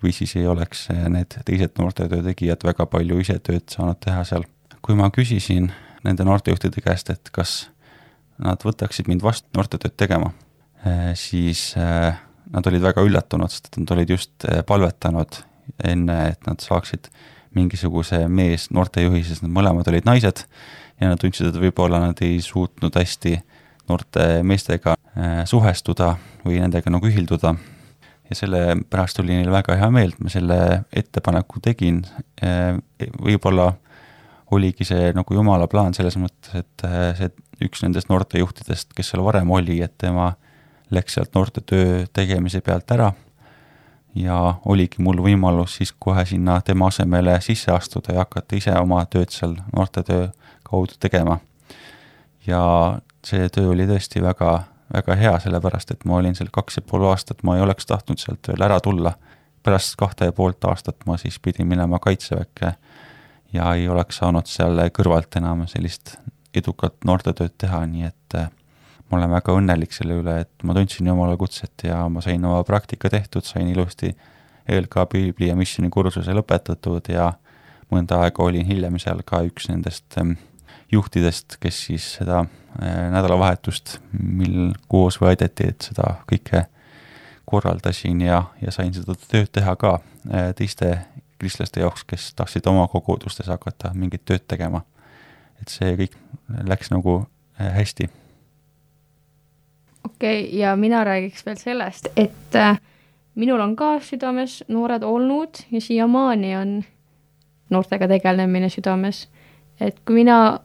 [0.00, 4.24] või siis ei oleks äh, need teised noortetöö tegijad väga palju ise tööd saanud teha
[4.24, 4.44] seal.
[4.82, 5.72] kui ma küsisin
[6.04, 7.70] nende noortejuhtide käest, et kas
[8.38, 10.32] nad võtaksid mind vastu noortetööd tegema,
[10.86, 15.42] äh, siis nad olid väga üllatunud, sest nad olid just palvetanud
[15.84, 17.10] enne, et nad saaksid
[17.54, 20.44] mingisuguse mees noortejuhi, sest nad mõlemad olid naised
[21.00, 23.36] ja nad tundsid, et võib-olla nad ei suutnud hästi
[23.90, 27.54] noorte meestega äh, suhestuda või nendega nagu ühilduda.
[28.30, 30.58] ja sellepärast oli neil väga hea meel, et ma selle
[30.94, 32.04] ettepaneku tegin,
[32.44, 32.76] äh,
[33.18, 33.72] võib-olla
[34.50, 37.32] oligi see nagu jumala plaan selles mõttes, et äh, see
[37.66, 40.32] üks nendest noortejuhtidest, kes seal varem oli, et tema
[40.90, 43.12] läks sealt noortetöö tegemise pealt ära
[44.14, 49.04] ja oligi mul võimalus siis kohe sinna tema asemele sisse astuda ja hakata ise oma
[49.06, 50.28] tööd seal noortetöö
[50.66, 51.38] kaudu tegema.
[52.46, 52.62] Ja
[53.26, 54.52] see töö oli tõesti väga,
[54.94, 58.20] väga hea, sellepärast et ma olin seal kaks ja pool aastat, ma ei oleks tahtnud
[58.22, 59.14] sealt veel ära tulla.
[59.62, 62.72] pärast kahte ja poolt aastat ma siis pidin minema Kaitseväkke
[63.52, 66.16] ja ei oleks saanud seal kõrvalt enam sellist
[66.54, 68.48] edukat noortetööd teha, nii et äh,
[69.10, 72.62] ma olen väga õnnelik selle üle, et ma tundsin Jumala kutset ja ma sain oma
[72.64, 74.14] praktika tehtud, sain ilusti
[74.70, 77.32] ELK piibli ja missiooni kursuse lõpetatud ja
[77.90, 80.38] mõnda aega olin hiljem seal ka üks nendest ähm,
[80.92, 86.64] juhtidest, kes siis seda äh, nädalavahetust, mil koos või aidati, et seda kõike
[87.50, 90.96] korraldasin ja, ja sain seda tööd teha ka äh, teiste
[91.40, 94.82] kristlaste jaoks, kes tahtsid oma kogudustes hakata mingit tööd tegema.
[95.60, 96.16] et see kõik
[96.66, 97.20] läks nagu
[97.60, 98.10] äh, hästi.
[100.04, 102.56] okei okay,, ja mina räägiks veel sellest, et
[103.34, 106.80] minul on ka südames noored olnud ja siiamaani on
[107.70, 109.28] noortega tegelemine südames.
[109.80, 110.60] Et kui mina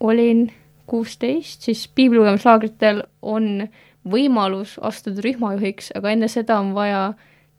[0.00, 0.48] olin
[0.86, 3.66] kuusteist, siis piiblilugemislaagritel on
[4.06, 7.08] võimalus astuda rühmajuhiks, aga enne seda on vaja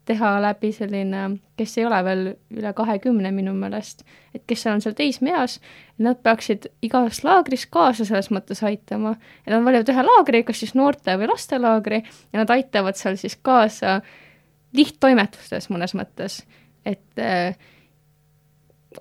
[0.08, 1.24] teha läbi selline,
[1.60, 2.22] kes ei ole veel
[2.56, 5.58] üle kahekümne minu meelest, et kes on seal teismeeas,
[6.00, 9.18] nad peaksid igas laagris kaasa selles mõttes aitama.
[9.46, 13.36] ja nad valivad ühe laagri, kas siis noorte või lastelaagri, ja nad aitavad seal siis
[13.36, 14.00] kaasa
[14.78, 16.40] lihttoimetustes mõnes mõttes,
[16.88, 17.58] et äh,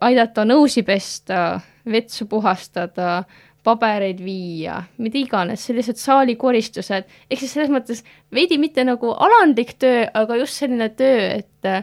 [0.01, 3.25] aidata nõusi pesta, vetsu puhastada,
[3.67, 8.05] pabereid viia, mida iganes, sellised saalikoristused, ehk siis selles mõttes
[8.35, 11.83] veidi mitte nagu alandlik töö, aga just selline töö, et äh,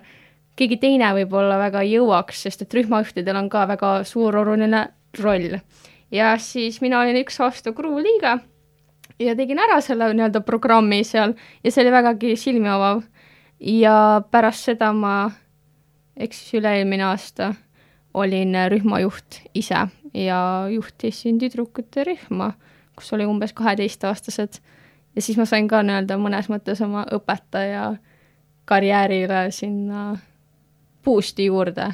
[0.60, 4.86] keegi teine võib-olla väga ei jõuaks, sest et rühmajuhtidel on ka väga suur oluline
[5.20, 5.60] roll.
[6.12, 8.38] ja siis mina olin üks aasta kruuliige
[9.20, 13.04] ja tegin ära selle nii-öelda programmi seal ja see oli vägagi silmi avav.
[13.60, 15.32] ja pärast seda ma,
[16.16, 17.54] eks siis üle-eelmine aasta
[18.14, 22.54] olin rühmajuht ise ja juhtisin tüdrukute rühma,
[22.96, 24.60] kus oli umbes kaheteistaastased.
[25.16, 27.96] ja siis ma sain ka nii-öelda mõnes mõttes oma õpetaja
[28.66, 30.18] karjäärile sinna
[31.06, 31.94] boost'i juurde.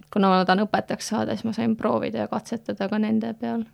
[0.00, 3.64] et kuna ma tahan õpetajaks saada, siis ma sain proovida ja katsetada ka nende peal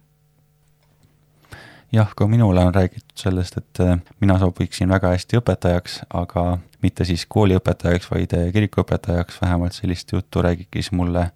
[1.93, 7.07] jah, ka minule on räägitud sellest, et äh, mina sobiksin väga hästi õpetajaks, aga mitte
[7.09, 11.31] siis kooliõpetajaks, vaid äh, kirikuõpetajaks, vähemalt sellist juttu räägibki mulle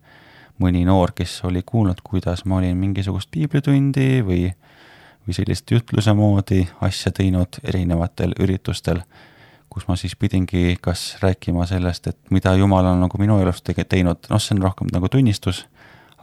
[0.61, 4.45] mõni noor, kes oli kuulnud, kuidas ma olin mingisugust piiblitundi või,
[5.25, 9.03] või sellist jutluse moodi asja teinud erinevatel üritustel,
[9.71, 13.87] kus ma siis pidingi kas rääkima sellest, et mida Jumal on nagu minu elus tege-,
[13.89, 15.65] teinud, noh, see on rohkem nagu tunnistus,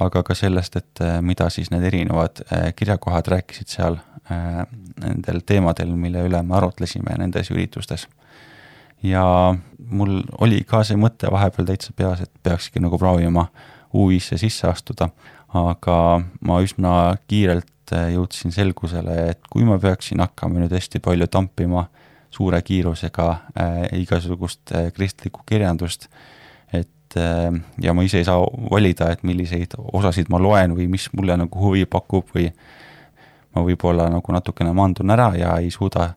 [0.03, 2.43] aga ka sellest, et mida siis need erinevad
[2.77, 3.97] kirjakohad rääkisid seal
[4.29, 8.05] nendel teemadel, mille üle me arutlesime nendes üritustes.
[9.03, 9.55] Ja
[9.89, 13.47] mul oli ka see mõte vahepeal täitsa peas, et peakski nagu proovima
[13.95, 15.09] UI-sse sisse astuda,
[15.55, 15.97] aga
[16.45, 16.93] ma üsna
[17.27, 21.85] kiirelt jõudsin selgusele, et kui ma peaksin hakkama nüüd hästi palju tampima
[22.33, 26.09] suure kiirusega äh, igasugust äh, kristlikku kirjandust,
[26.75, 31.07] et äh, ja ma ise ei saa valida, et milliseid osasid ma loen või mis
[31.15, 32.49] mulle nagu huvi pakub või
[33.55, 36.11] ma võib-olla nagu natukene mandun ära ja ei suuda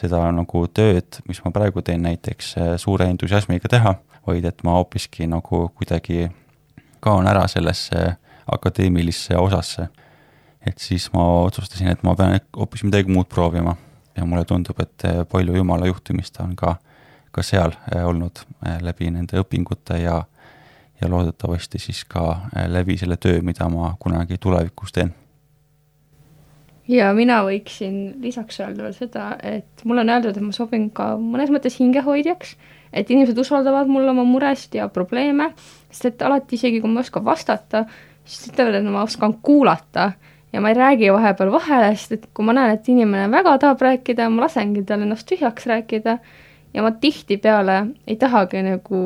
[0.00, 3.94] seda nagu tööd, mis ma praegu teen näiteks, suure entusiasmiga teha,
[4.26, 6.30] vaid et ma hoopiski nagu kuidagi
[7.04, 8.14] kaon ära sellesse
[8.50, 9.88] akadeemilisse osasse.
[10.66, 13.76] et siis ma otsustasin, et ma pean hoopis midagi muud proovima
[14.16, 16.74] ja mulle tundub, et eh, palju Jumala juhtimist on ka,
[17.32, 18.42] ka seal eh, olnud
[18.84, 20.18] läbi nende õpingute ja,
[21.00, 25.14] ja loodetavasti siis ka läbi selle töö, mida ma kunagi tulevikus teen.
[26.90, 31.12] Ja mina võiksin lisaks öelda veel seda, et mulle on öeldud, et ma sobin ka
[31.20, 32.56] mõnes mõttes hingehoidjaks,
[32.92, 35.52] et inimesed usaldavad mulle oma murest ja probleeme,
[35.90, 37.84] sest et alati isegi, kui ma ei oska vastata,
[38.24, 40.12] siis ütlevad, et ma oskan kuulata
[40.52, 43.84] ja ma ei räägi vahepeal vahele, sest et kui ma näen, et inimene väga tahab
[43.86, 46.16] rääkida, ma lasengi tal ennast tühjaks rääkida
[46.74, 49.04] ja ma tihtipeale ei tahagi nagu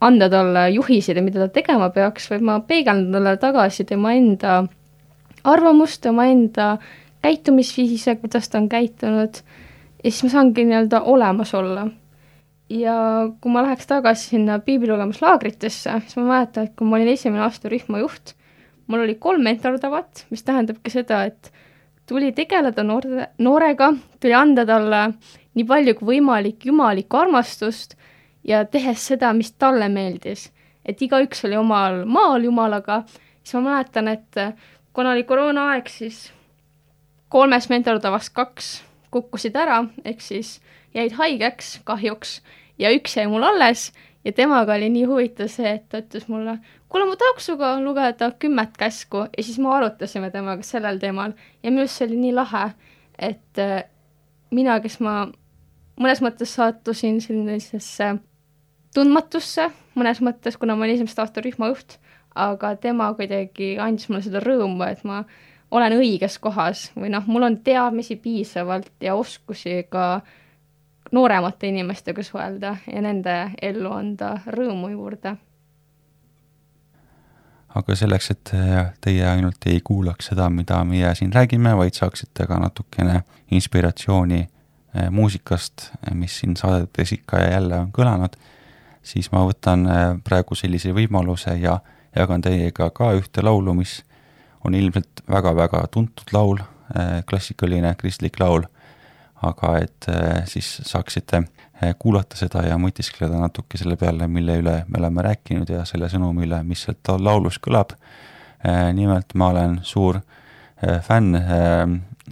[0.00, 4.62] anda talle juhiseid, mida ta tegema peaks, vaid ma peegeldan talle tagasi tema enda
[5.44, 6.72] arvamust, tema enda
[7.22, 9.40] käitumisviise, kuidas ta on käitunud
[10.04, 11.86] ja siis ma saangi nii-öelda olemas olla.
[12.70, 12.94] ja
[13.40, 17.68] kui ma läheks tagasi sinna piiblilugemuslaagritesse, siis ma mäletan, et kui ma olin esimene aasta
[17.68, 18.34] rühmajuht,
[18.86, 21.50] mul oli kolm mentordavat, mis tähendabki seda, et
[22.06, 25.02] tuli tegeleda noore, noorega, tuli anda talle
[25.58, 27.96] nii palju kui võimalik jumalikku armastust
[28.46, 30.50] ja tehes seda, mis talle meeldis.
[30.86, 33.02] et igaüks oli omal maal Jumalaga,
[33.42, 34.38] siis ma mäletan, et
[34.92, 36.30] kuna oli koroonaaeg, siis
[37.30, 38.70] kolmest mentordavast kaks
[39.14, 40.58] kukkusid ära, ehk siis
[40.94, 42.40] jäid haigeks kahjuks
[42.78, 43.90] ja üks jäi mul alles
[44.24, 46.58] ja temaga oli nii huvitav see, et ta ütles mulle,
[46.90, 49.24] kuule, ma tahaks sinuga lugeda kümmet käsku.
[49.36, 52.66] Ja siis me arutasime temaga sellel teemal ja minu arust see oli nii lahe,
[53.18, 53.84] et äh,
[54.54, 55.14] mina, kes ma
[56.00, 58.14] mõnes mõttes sattusin sellisesse
[58.94, 61.98] tundmatusse, mõnes mõttes, kuna ma olin esimest aastat rühmajuht,
[62.34, 65.22] aga tema kuidagi andis mulle seda rõõmu, et ma
[65.70, 70.20] olen õiges kohas või noh, mul on teadmisi piisavalt ja oskusi ka
[71.12, 75.36] nooremate inimestega suhelda ja nende ellu anda rõõmu juurde.
[77.74, 78.50] Aga selleks, et
[79.00, 85.10] teie ainult ei kuulaks seda, mida meie siin räägime, vaid saaksite ka natukene inspiratsiooni eh,
[85.10, 88.34] muusikast, eh, mis siin saadetes ikka ja jälle on kõlanud,
[89.02, 91.78] siis ma võtan eh, praegu sellise võimaluse ja
[92.16, 94.00] jagan teiega ka ühte laulu, mis
[94.64, 96.60] on ilmselt väga-väga tuntud laul,
[97.26, 98.64] klassikaline kristlik laul,
[99.46, 100.08] aga et
[100.50, 101.44] siis saaksite
[101.80, 106.10] Eh, kuulata seda ja mõtiskleda natuke selle peale, mille üle me oleme rääkinud ja selle
[106.12, 107.94] sõnumi üle, mis sealt laulus kõlab.
[108.92, 110.18] Nimelt ma olen suur
[111.06, 111.38] fänn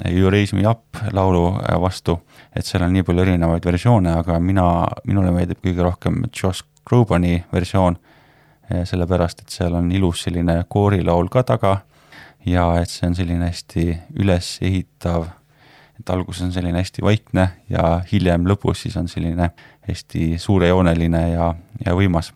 [0.05, 1.47] You Raise Me Up laulu
[1.81, 2.19] vastu,
[2.53, 4.67] et seal on nii palju erinevaid versioone, aga mina,
[5.09, 7.97] minule meeldib kõige rohkem Josh Grobani versioon,
[8.69, 11.79] sellepärast et seal on ilus selline koorilaul ka taga
[12.51, 13.85] ja et see on selline hästi
[14.19, 15.29] ülesehitav
[15.99, 19.51] et alguses on selline hästi vaikne ja hiljem lõpus siis on selline
[19.89, 21.55] hästi suurejooneline ja,
[21.87, 22.33] ja võimas.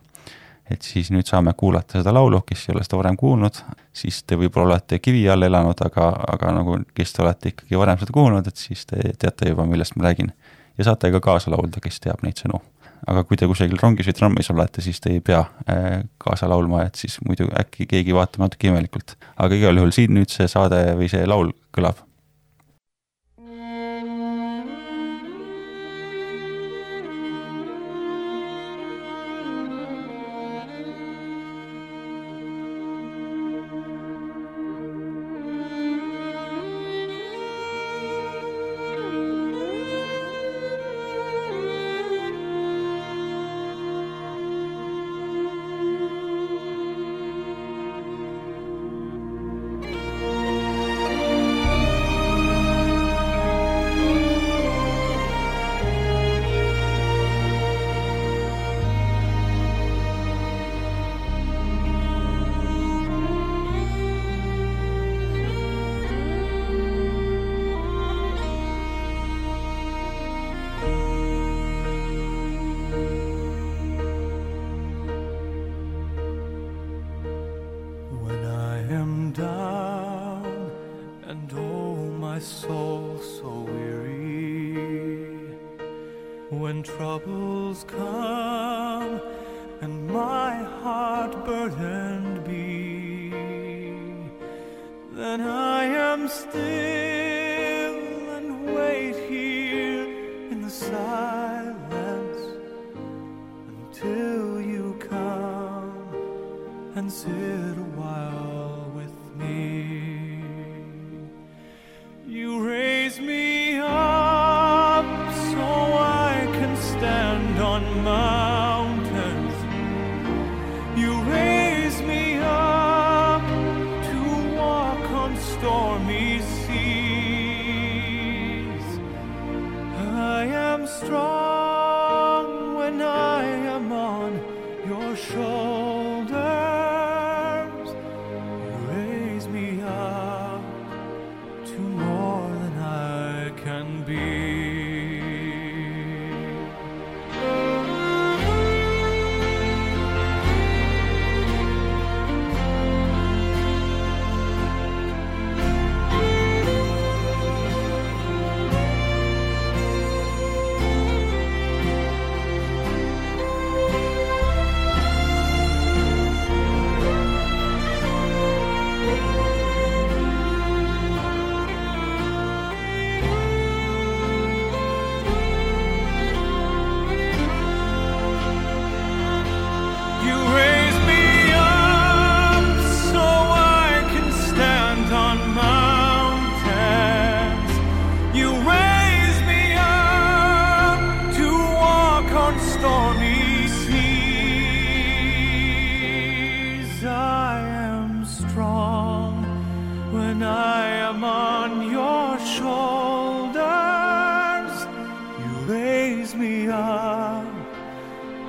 [0.69, 3.59] et siis nüüd saame kuulata seda laulu, kes ei ole seda varem kuulnud,
[3.93, 7.99] siis te võib-olla olete kivi all elanud, aga, aga nagu, kes te olete ikkagi varem
[7.99, 10.31] seda kuulnud, et siis te teate juba, millest ma räägin.
[10.77, 12.61] ja saate ka kaasa laulda, kes teab neid sõnu.
[13.07, 16.85] Aga kui te kusagil rongis või trammis olete, siis te ei pea äh, kaasa laulma,
[16.87, 19.17] et siis muidu äkki keegi vaatab natuke imelikult.
[19.35, 22.01] aga igal juhul siin nüüd see saade või see laul kõlab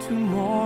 [0.06, 0.63] tomorrow.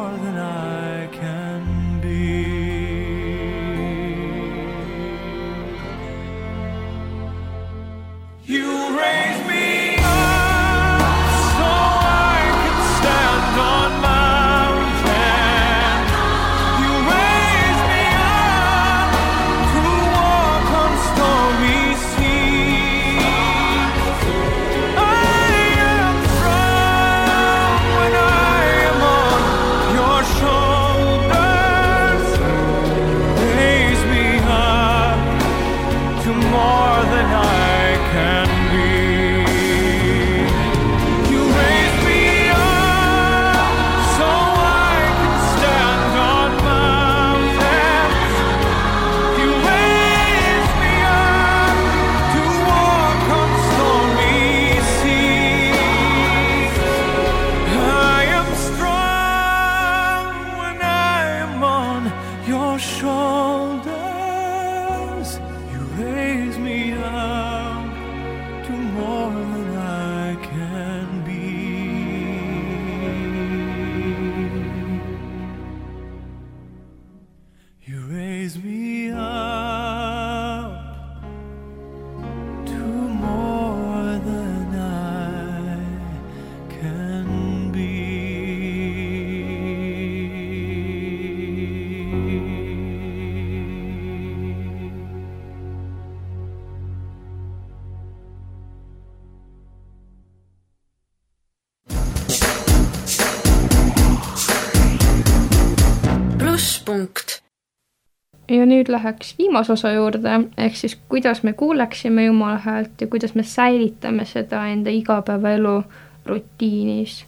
[108.49, 113.35] Ja nüüd läheks viimase osa juurde, ehk siis kuidas me kuuleksime Jumala häält ja kuidas
[113.35, 115.83] me säilitame seda enda igapäevaelu
[116.27, 117.25] rutiinis.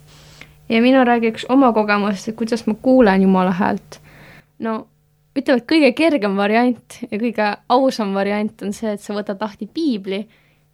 [0.68, 4.01] ja mina räägiks oma kogemusest, et kuidas ma kuulen Jumala häält.
[4.59, 4.87] no
[5.39, 9.66] ütleme, et kõige kergem variant ja kõige ausam variant on see, et sa võtad lahti
[9.66, 10.27] piibli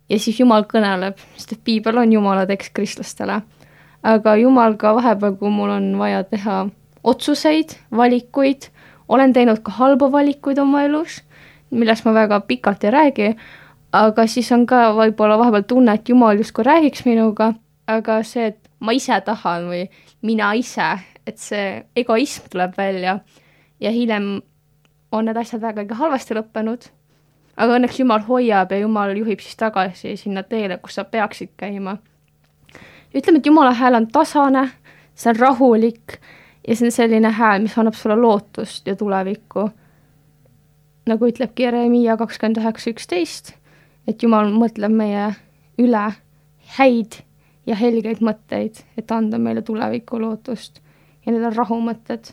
[0.08, 3.40] ja siis Jumal kõneleb, sest et piibel on Jumala tekst kristlastele.
[4.02, 6.66] aga Jumal ka vahepeal, kui mul on vaja teha
[7.04, 8.70] otsuseid, valikuid,
[9.08, 11.20] olen teinud ka halbu valikuid oma elus,
[11.70, 13.30] millest ma väga pikalt ei räägi,
[13.92, 17.52] aga siis on ka võib-olla vahepeal tunne, et Jumal justkui räägiks minuga,
[17.86, 19.86] aga see, et ma ise tahan või
[20.26, 20.96] mina ise,
[21.26, 23.18] et see egoism tuleb välja
[23.80, 24.40] ja hiljem
[25.12, 26.90] on need asjad väga ikka halvasti lõppenud.
[27.56, 31.96] aga õnneks Jumal hoiab ja Jumal juhib siis tagasi sinna teele, kus sa peaksid käima.
[33.14, 34.68] ütleme, et Jumala hääl on tasane,
[35.14, 36.18] see on rahulik
[36.66, 39.70] ja see on selline hääl, mis annab sulle lootust ja tulevikku.
[41.06, 43.52] nagu ütlebki Jeremiia kakskümmend üheksa üksteist,
[44.08, 45.28] et Jumal mõtleb meie
[45.78, 46.06] üle
[46.78, 47.20] häid
[47.66, 50.80] ja helgeid mõtteid, et anda meile tuleviku lootust
[51.26, 52.32] ja need on rahumõtted.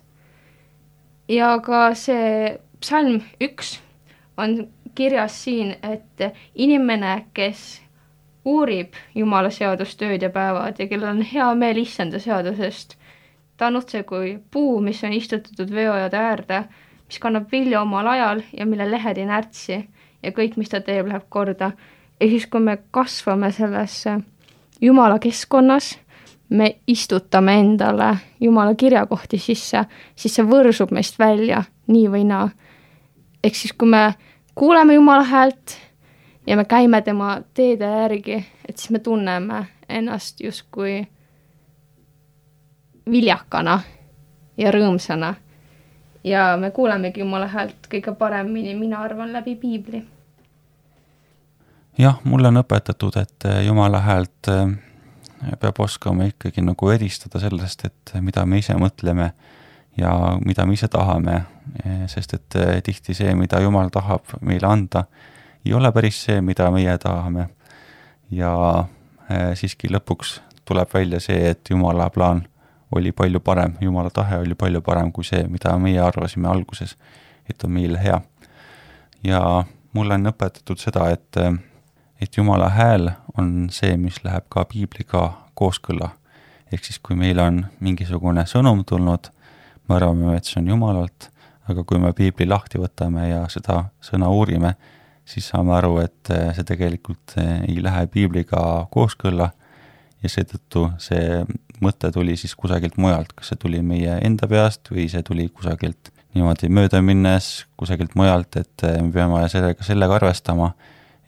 [1.27, 3.79] ja ka see psalm üks
[4.37, 7.81] on kirjas siin, et inimene, kes
[8.45, 12.97] uurib Jumala seadust ööd ja päevad ja kellel on hea meel issanda seadusest,
[13.57, 16.63] ta on otse kui puu, mis on istutatud veojade äärde,
[17.07, 19.77] mis kannab vilja omal ajal ja mille lehed ei närtsi
[20.23, 21.71] ja kõik, mis ta teeb, läheb korda.
[22.19, 24.19] ja siis, kui me kasvame sellesse
[24.81, 25.97] Jumala keskkonnas,
[26.49, 29.85] me istutame endale Jumala kirjakohti sisse,
[30.15, 32.49] siis see võrsub meist välja nii või naa.
[33.43, 34.13] ehk siis, kui me
[34.55, 35.77] kuuleme Jumala häält
[36.47, 41.07] ja me käime tema teede järgi, et siis me tunneme ennast justkui
[43.11, 43.79] viljakana
[44.57, 45.33] ja rõõmsana.
[46.23, 50.03] ja me kuulemegi Jumala häält kõige paremini, mina arvan, läbi piibli.
[51.97, 54.77] jah, mulle on õpetatud, et Jumala häält äh,
[55.59, 59.31] peab oskama ikkagi nagu eristada sellest, et mida me ise mõtleme
[59.97, 60.13] ja
[60.45, 61.43] mida me ise tahame,
[62.07, 65.05] sest et tihti see, mida Jumal tahab meile anda,
[65.65, 67.49] ei ole päris see, mida meie tahame.
[68.31, 68.85] ja
[69.53, 72.43] siiski lõpuks tuleb välja see, et Jumala plaan
[72.95, 76.95] oli palju parem, Jumala tahe oli palju parem kui see, mida meie arvasime alguses,
[77.49, 78.21] et on meile hea.
[79.23, 79.63] ja
[79.93, 81.37] mulle on õpetatud seda, et,
[82.21, 86.09] et Jumala hääl on see, mis läheb ka piibliga kooskõlla.
[86.71, 89.29] ehk siis, kui meil on mingisugune sõnum tulnud,
[89.89, 91.29] me arvame, et see on Jumalalt,
[91.69, 94.75] aga kui me piibli lahti võtame ja seda sõna uurime,
[95.25, 99.51] siis saame aru, et see tegelikult ei lähe piibliga kooskõlla
[100.23, 101.43] ja seetõttu see
[101.83, 106.13] mõte tuli siis kusagilt mujalt, kas see tuli meie enda peast või see tuli kusagilt
[106.33, 110.71] niimoodi mööda minnes kusagilt mujalt, et me peame sellega, sellega arvestama,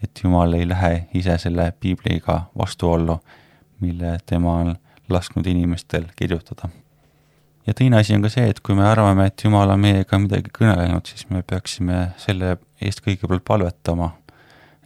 [0.04, 3.20] et Jumal ei lähe ise selle piibliga vastuollu,
[3.84, 4.74] mille tema on
[5.10, 6.70] lasknud inimestel kirjutada.
[7.68, 10.54] ja teine asi on ka see, et kui me arvame, et Jumal on meiega midagi
[10.54, 14.12] kõnelenud, siis me peaksime selle eest kõigepealt palvetama,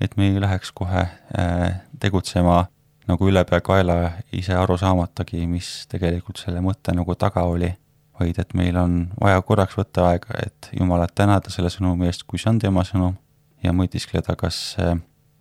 [0.02, 2.66] et me ei läheks kohe äh, tegutsema
[3.10, 3.98] nagu ülepeakaela
[4.36, 7.72] ise aru saamatagi, mis tegelikult selle mõtte nagu taga oli,
[8.20, 12.42] vaid et meil on vaja korraks võtta aega, et Jumalat tänada selle sõnumi eest, kui
[12.42, 13.16] see on tema sõnum,
[13.64, 14.60] ja mõtiskleda, kas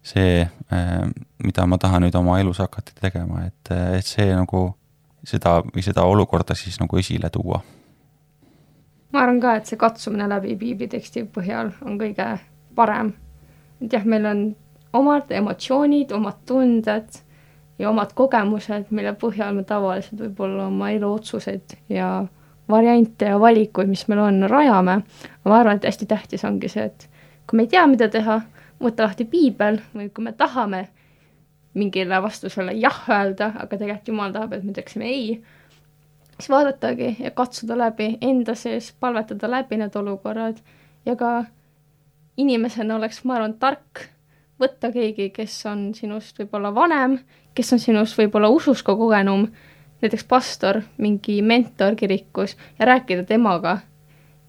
[0.08, 0.48] see,
[1.44, 4.70] mida ma tahan nüüd oma elus hakata tegema, et, et see nagu
[5.26, 7.60] seda või seda olukorda siis nagu esile tuua.
[9.12, 12.28] ma arvan ka, et see katsumine läbi piibliteksti põhjal on kõige
[12.74, 13.12] parem.
[13.82, 14.44] et jah, meil on
[14.92, 17.24] omad emotsioonid, omad tunded
[17.78, 22.26] ja omad kogemused, mille põhjal me tavaliselt võib-olla oma elu otsuseid ja
[22.68, 25.00] variante ja valikuid, mis meil on, rajame.
[25.44, 27.08] ma arvan, et hästi tähtis ongi see, et
[27.46, 28.40] kui me ei tea, mida teha,
[28.82, 30.88] võtta lahti piibel või kui me tahame
[31.78, 35.38] mingile vastusele jah öelda, aga tegelikult Jumal tahab, et me ütleksime ei,
[36.36, 40.60] siis vaadatagi ja katsuda läbi enda sees, palvetada läbi need olukorrad
[41.06, 41.32] ja ka
[42.38, 44.08] inimesena oleks, ma arvan, tark
[44.60, 47.18] võtta keegi, kes on sinust võib-olla vanem,
[47.58, 49.48] kes on sinust võib-olla usus ka kogenum,
[50.02, 53.78] näiteks pastor, mingi mentor kirikus ja rääkida temaga.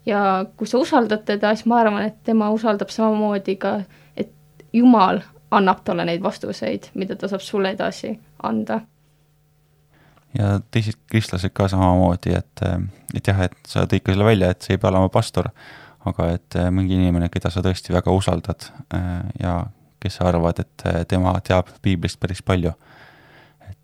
[0.05, 3.81] ja kui sa usaldad teda, siis ma arvan, et tema usaldab samamoodi ka,
[4.17, 4.31] et
[4.73, 8.81] Jumal annab talle neid vastuseid, mida ta saab sulle edasi anda.
[10.37, 12.65] ja teised kristlased ka samamoodi, et,
[13.17, 15.49] et jah, et sa tõid ka selle välja, et see ei pea olema pastor,
[16.05, 18.69] aga et mingi inimene, keda sa tõesti väga usaldad
[19.41, 19.63] ja
[19.99, 22.77] kes arvavad, et tema teab piiblist päris palju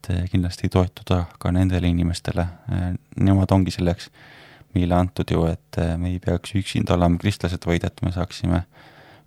[0.06, 4.10] et eh, kindlasti toetuda ka nendele inimestele, eh, nemad ongi selleks
[4.76, 8.66] meile antud ju, et eh, me ei peaks üksinda olema kristlased, vaid et me saaksime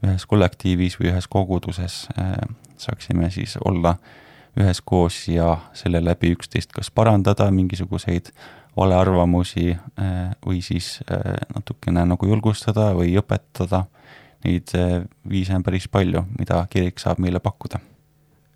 [0.07, 2.05] ühes kollektiivis või ühes koguduses
[2.79, 3.97] saaksime siis olla
[4.59, 8.31] üheskoos ja selle läbi üksteist kas parandada mingisuguseid
[8.79, 9.73] valearvamusi
[10.47, 11.01] või siis
[11.51, 13.89] natukene nagu julgustada või õpetada.
[14.47, 14.71] Neid
[15.27, 17.83] viise on päris palju, mida kirik saab meile pakkuda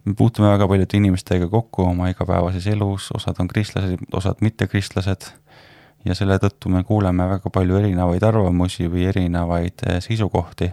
[0.04, 5.30] me puutume väga paljude inimestega kokku oma igapäevases elus, osad on kristlased, osad mittekristlased,
[6.04, 10.72] ja selle tõttu me kuuleme väga palju erinevaid arvamusi või erinevaid eh, seisukohti.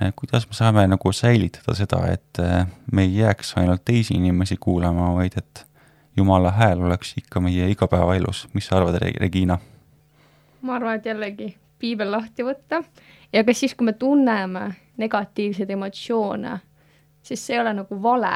[0.00, 4.56] Eh, kuidas me saame nagu säilitada seda, et eh, me ei jääks ainult teisi inimesi
[4.60, 5.66] kuulama, vaid et
[6.16, 9.58] Jumala hääl oleks ikka meie igapäevaelus, mis sa arvad, Regina?
[10.62, 12.80] ma arvan, et jällegi piibel lahti võtta
[13.32, 16.56] ja ka siis, kui me tunneme negatiivseid emotsioone
[17.26, 18.34] siis see ei ole nagu vale.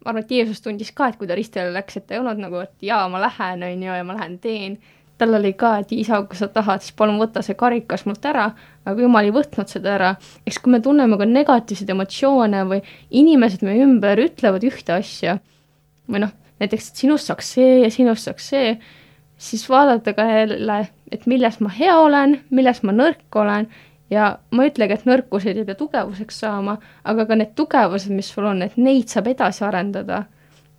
[0.00, 2.40] ma arvan, et Jeesus tundis ka, et kui ta ristile läks, et ta ei olnud
[2.40, 4.78] nagu, et jaa, ma lähen, on ju, ja ma lähen teen.
[5.20, 8.46] tal oli ka, et isa, kui sa tahad, siis palun võta see karikas mult ära,
[8.88, 10.14] aga jumal ei võtnud seda ära.
[10.46, 12.80] eks kui me tunneme ka negatiivseid emotsioone või
[13.10, 15.36] inimesed meie ümber ütlevad ühte asja
[16.08, 16.32] või noh,
[16.62, 18.72] näiteks, et sinust saaks see ja sinust saaks see,
[19.40, 20.80] siis vaadata ka jälle,
[21.12, 23.68] et milles ma hea olen, milles ma nõrk olen
[24.10, 28.30] ja ma ei ütlegi, et nõrkuseid ei pea tugevuseks saama, aga ka need tugevused, mis
[28.32, 30.24] sul on, et neid saab edasi arendada.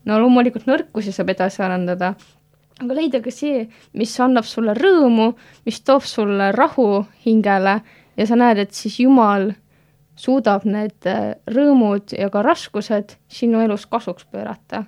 [0.06, 2.16] no loomulikult nõrkusi saab edasi arendada,
[2.82, 5.32] aga leida ka see, mis annab sulle rõõmu,
[5.66, 7.82] mis toob sulle rahu hingele
[8.18, 9.52] ja sa näed, et siis Jumal
[10.18, 14.86] suudab need äh, rõõmud ja ka raskused sinu elus kasuks pöörata.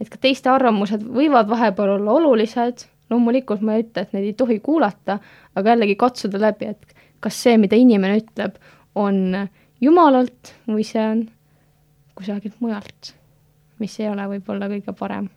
[0.00, 4.32] et ka teiste arvamused võivad vahepeal olla olulised, loomulikult ma ei ütle, et neid ei
[4.34, 5.20] tohi kuulata,
[5.54, 8.58] aga jällegi katsuda läbi, et kas see, mida inimene ütleb,
[8.98, 9.48] on
[9.82, 11.22] Jumalalt või see on
[12.18, 13.14] kusagilt mujalt,
[13.82, 15.30] mis ei ole võib-olla kõige parem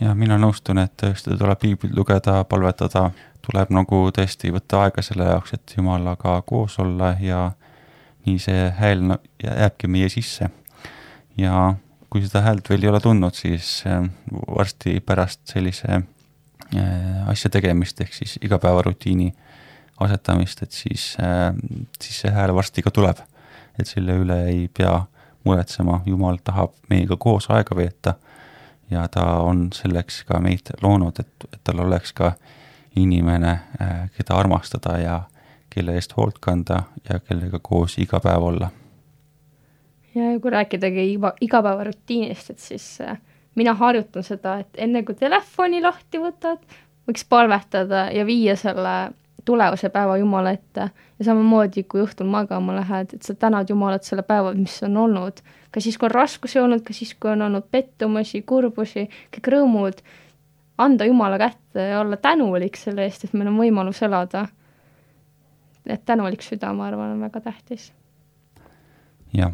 [0.00, 3.10] ja mina nõustun, et tõesti tuleb piiblit lugeda, palvetada,
[3.44, 7.50] tuleb nagu tõesti võtta aega selle jaoks, et Jumalaga koos olla ja
[8.26, 10.50] nii see hääl jääbki meie sisse.
[11.36, 11.74] ja
[12.10, 18.00] kui seda häält veel ei ole tundnud, siis äh, varsti pärast sellise äh, asja tegemist,
[18.00, 19.32] ehk siis igapäevarutiini
[20.00, 21.52] asetamist, et siis, äh,
[22.00, 23.24] siis see hääl varsti ka tuleb.
[23.78, 25.02] et selle üle ei pea
[25.44, 28.14] muretsema, Jumal tahab meiega koos aega veeta
[28.90, 32.32] ja ta on selleks ka meid loonud, et, et tal oleks ka
[32.96, 35.20] inimene, äh, keda armastada ja
[35.70, 38.70] kelle eest hoolt kanda ja kellega koos iga päev olla.
[40.14, 43.18] ja kui rääkidagi iga, igapäevarutiinist, et siis äh,
[43.54, 46.62] mina harjutan seda, et enne kui telefoni lahti võtad,
[47.08, 48.96] võiks palvetada ja viia selle
[49.46, 54.24] tulevase päeva Jumala ette ja samamoodi, kui õhtul magama lähed, et sa tänad Jumalat selle
[54.26, 55.40] päeva, mis on olnud.
[55.70, 60.00] ka siis, kui on raskusi olnud, ka siis, kui on olnud pettumusi, kurbusi, kõik rõõmud,
[60.78, 64.48] anda Jumala kätte ja olla tänulik selle eest, et meil on võimalus elada.
[65.86, 67.92] et tänulik süda, ma arvan, on väga tähtis.
[69.32, 69.52] jah,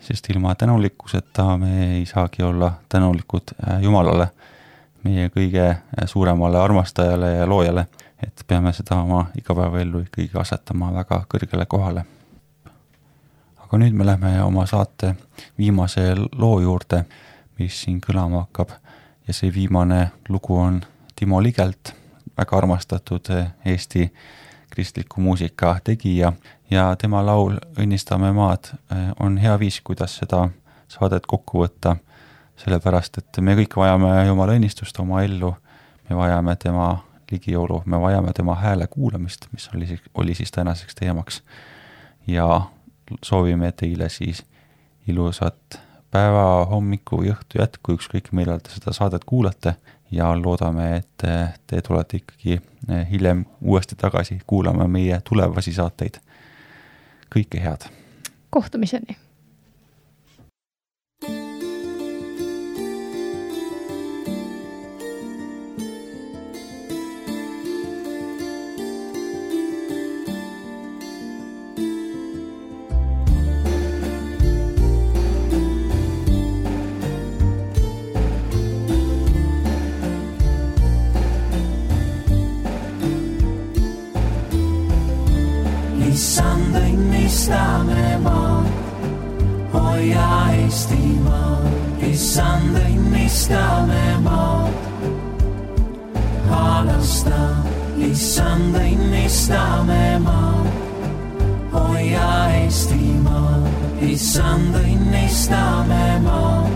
[0.00, 4.28] sest ilma tänulikkuseta me ei saagi olla tänulikud äh, Jumalale,
[5.04, 7.86] meie kõige äh, suuremale armastajale ja loojale
[8.22, 12.04] et peame seda oma igapäevaellu ikkagi asetama väga kõrgele kohale.
[13.66, 15.16] aga nüüd me läheme oma saate
[15.58, 17.04] viimase loo juurde,
[17.58, 18.70] mis siin kõlama hakkab.
[19.26, 20.84] Ja see viimane lugu on
[21.16, 21.92] Timo Ligelt,
[22.36, 23.26] väga armastatud
[23.64, 24.12] Eesti
[24.70, 26.32] kristliku muusika tegija.
[26.70, 28.70] Ja tema laul Õnnistame maad
[29.20, 30.48] on hea viis, kuidas seda
[30.88, 31.96] saadet kokku võtta,
[32.56, 35.54] sellepärast et me kõik vajame Jumala õnnistust oma ellu,
[36.08, 36.90] me vajame tema
[37.30, 41.42] ligiolu, me vajame tema hääle kuulamist, mis oli, oli siis tänaseks teemaks.
[42.26, 42.60] ja
[43.22, 44.44] soovime teile siis
[45.08, 49.76] ilusat päeva, hommiku õhtu jätku, ükskõik millal te seda saadet kuulate
[50.10, 51.26] ja loodame, et
[51.66, 52.60] te tulete ikkagi
[53.10, 56.18] hiljem uuesti tagasi kuulama meie tulevasi saateid.
[57.34, 57.88] kõike head!
[58.50, 59.25] kohtumiseni!
[87.26, 88.66] Õnnistame maad,
[89.72, 90.26] hoia
[90.62, 91.64] Eestimaad,
[92.06, 94.76] issand, õnnistame maad.
[96.46, 97.40] halasta,
[97.98, 100.70] issand, õnnistame maad,
[101.74, 102.30] hoia
[102.62, 106.72] Eestimaad, issand, õnnistame maad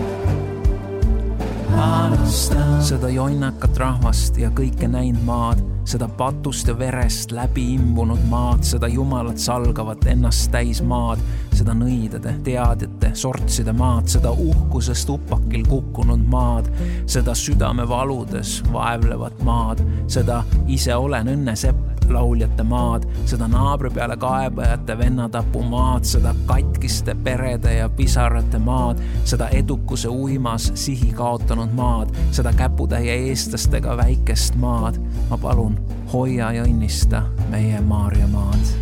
[1.71, 2.81] halasta.
[2.83, 8.87] seda jonnakat rahvast ja kõike näinud maad seda patust ja verest läbi imbunud maad, seda
[8.91, 11.21] jumalat salgavat ennast täis maad,
[11.55, 16.69] seda nõidade, teadjate, sortside maad, seda uhkusest upakil kukkunud maad,
[17.09, 25.63] seda südamevaludes vaevlevat maad, seda ise olen õnnesepp lauljate maad, seda naabri peale kaebajate vennatapu
[25.63, 33.15] maad, seda katkiste perede ja pisarate maad, seda edukuse uimas sihi kaotanud maad, seda käputäie
[33.27, 34.99] eestlastega väikest maad.
[35.29, 35.77] ma palun,
[36.13, 38.73] hoia ja õnnista meie Maarja maad.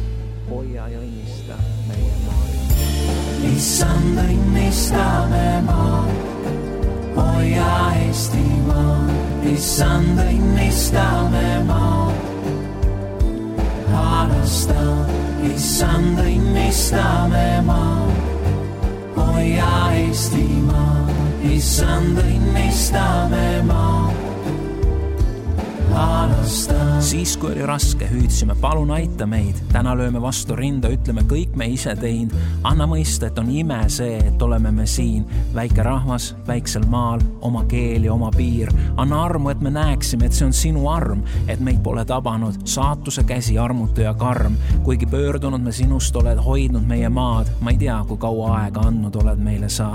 [0.49, 3.53] hoia ja õnnista meie Maarja maad.
[3.55, 6.09] issand, õnnistame maad,
[7.15, 7.69] hoia
[8.05, 12.28] Eestimaad, issand, õnnistame maad
[13.93, 14.85] halasta,
[15.53, 18.17] issand, õnnistame maad.
[19.17, 21.07] hoia Eestimaa,
[21.43, 24.28] issand, õnnistame maad.
[27.09, 29.55] Siis, kui oli raske, hüüdsime, palun aita meid.
[29.71, 32.33] täna lööme vastu rinda, ütleme kõik me ise teinud.
[32.63, 35.25] anna mõista, et on ime see, et oleme me siin.
[35.55, 38.69] väike rahvas, väiksel maal, oma keel ja oma piir.
[38.97, 43.23] anna armu, et me näeksime, et see on sinu arm, et meid pole tabanud saatuse
[43.23, 44.57] käsi armutu ja karm.
[44.83, 49.15] kuigi pöördunud me sinust oled hoidnud meie maad, ma ei tea, kui kaua aega andnud
[49.15, 49.91] oled meile sa.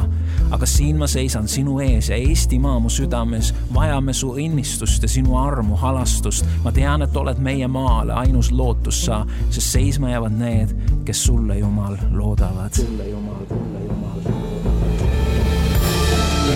[0.50, 5.38] aga siin ma seisan sinu ees ja Eestimaa mu südames, vajame su õnnistust ja sinu
[5.38, 6.46] armu halastust.
[6.64, 10.74] ma tean, et oled meie maale ainus lootus sa, sest seisma jäävad need,
[11.04, 12.72] kes sulle, Jumal, loodavad.
[12.74, 14.18] sulle, Jumal, sulle, Jumal.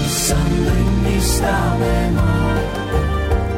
[0.06, 2.58] issand, õnnistame maad,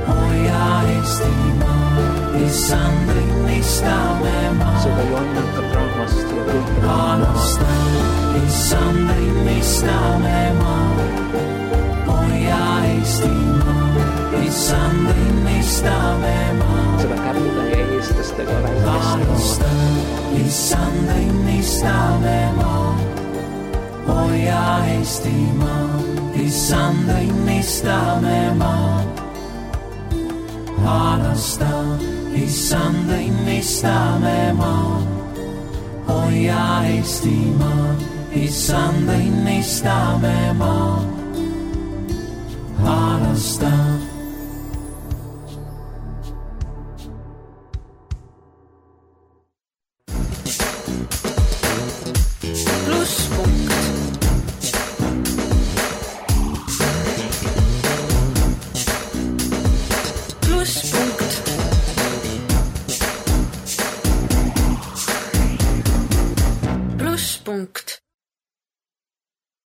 [0.08, 0.66] hoia
[0.96, 2.06] Eestimaa,
[2.46, 4.82] issand, õnnistame maad.
[4.84, 6.84] seda jonnakat rahvast ja kõike.
[6.86, 8.04] halastame,
[8.44, 11.00] issand, õnnistame maad,
[12.06, 12.62] hoia
[12.92, 13.59] Eestimaa,
[14.38, 20.36] issand, õnnistame maad seda käpude ja eestlastega väikest maad.
[20.40, 22.98] issand, õnnistame maad,
[24.06, 24.62] hoia
[24.94, 26.00] Eestimaa,
[26.44, 29.24] issand, õnnistame maad.
[30.84, 31.72] halasta,
[32.34, 34.40] issand, õnnistame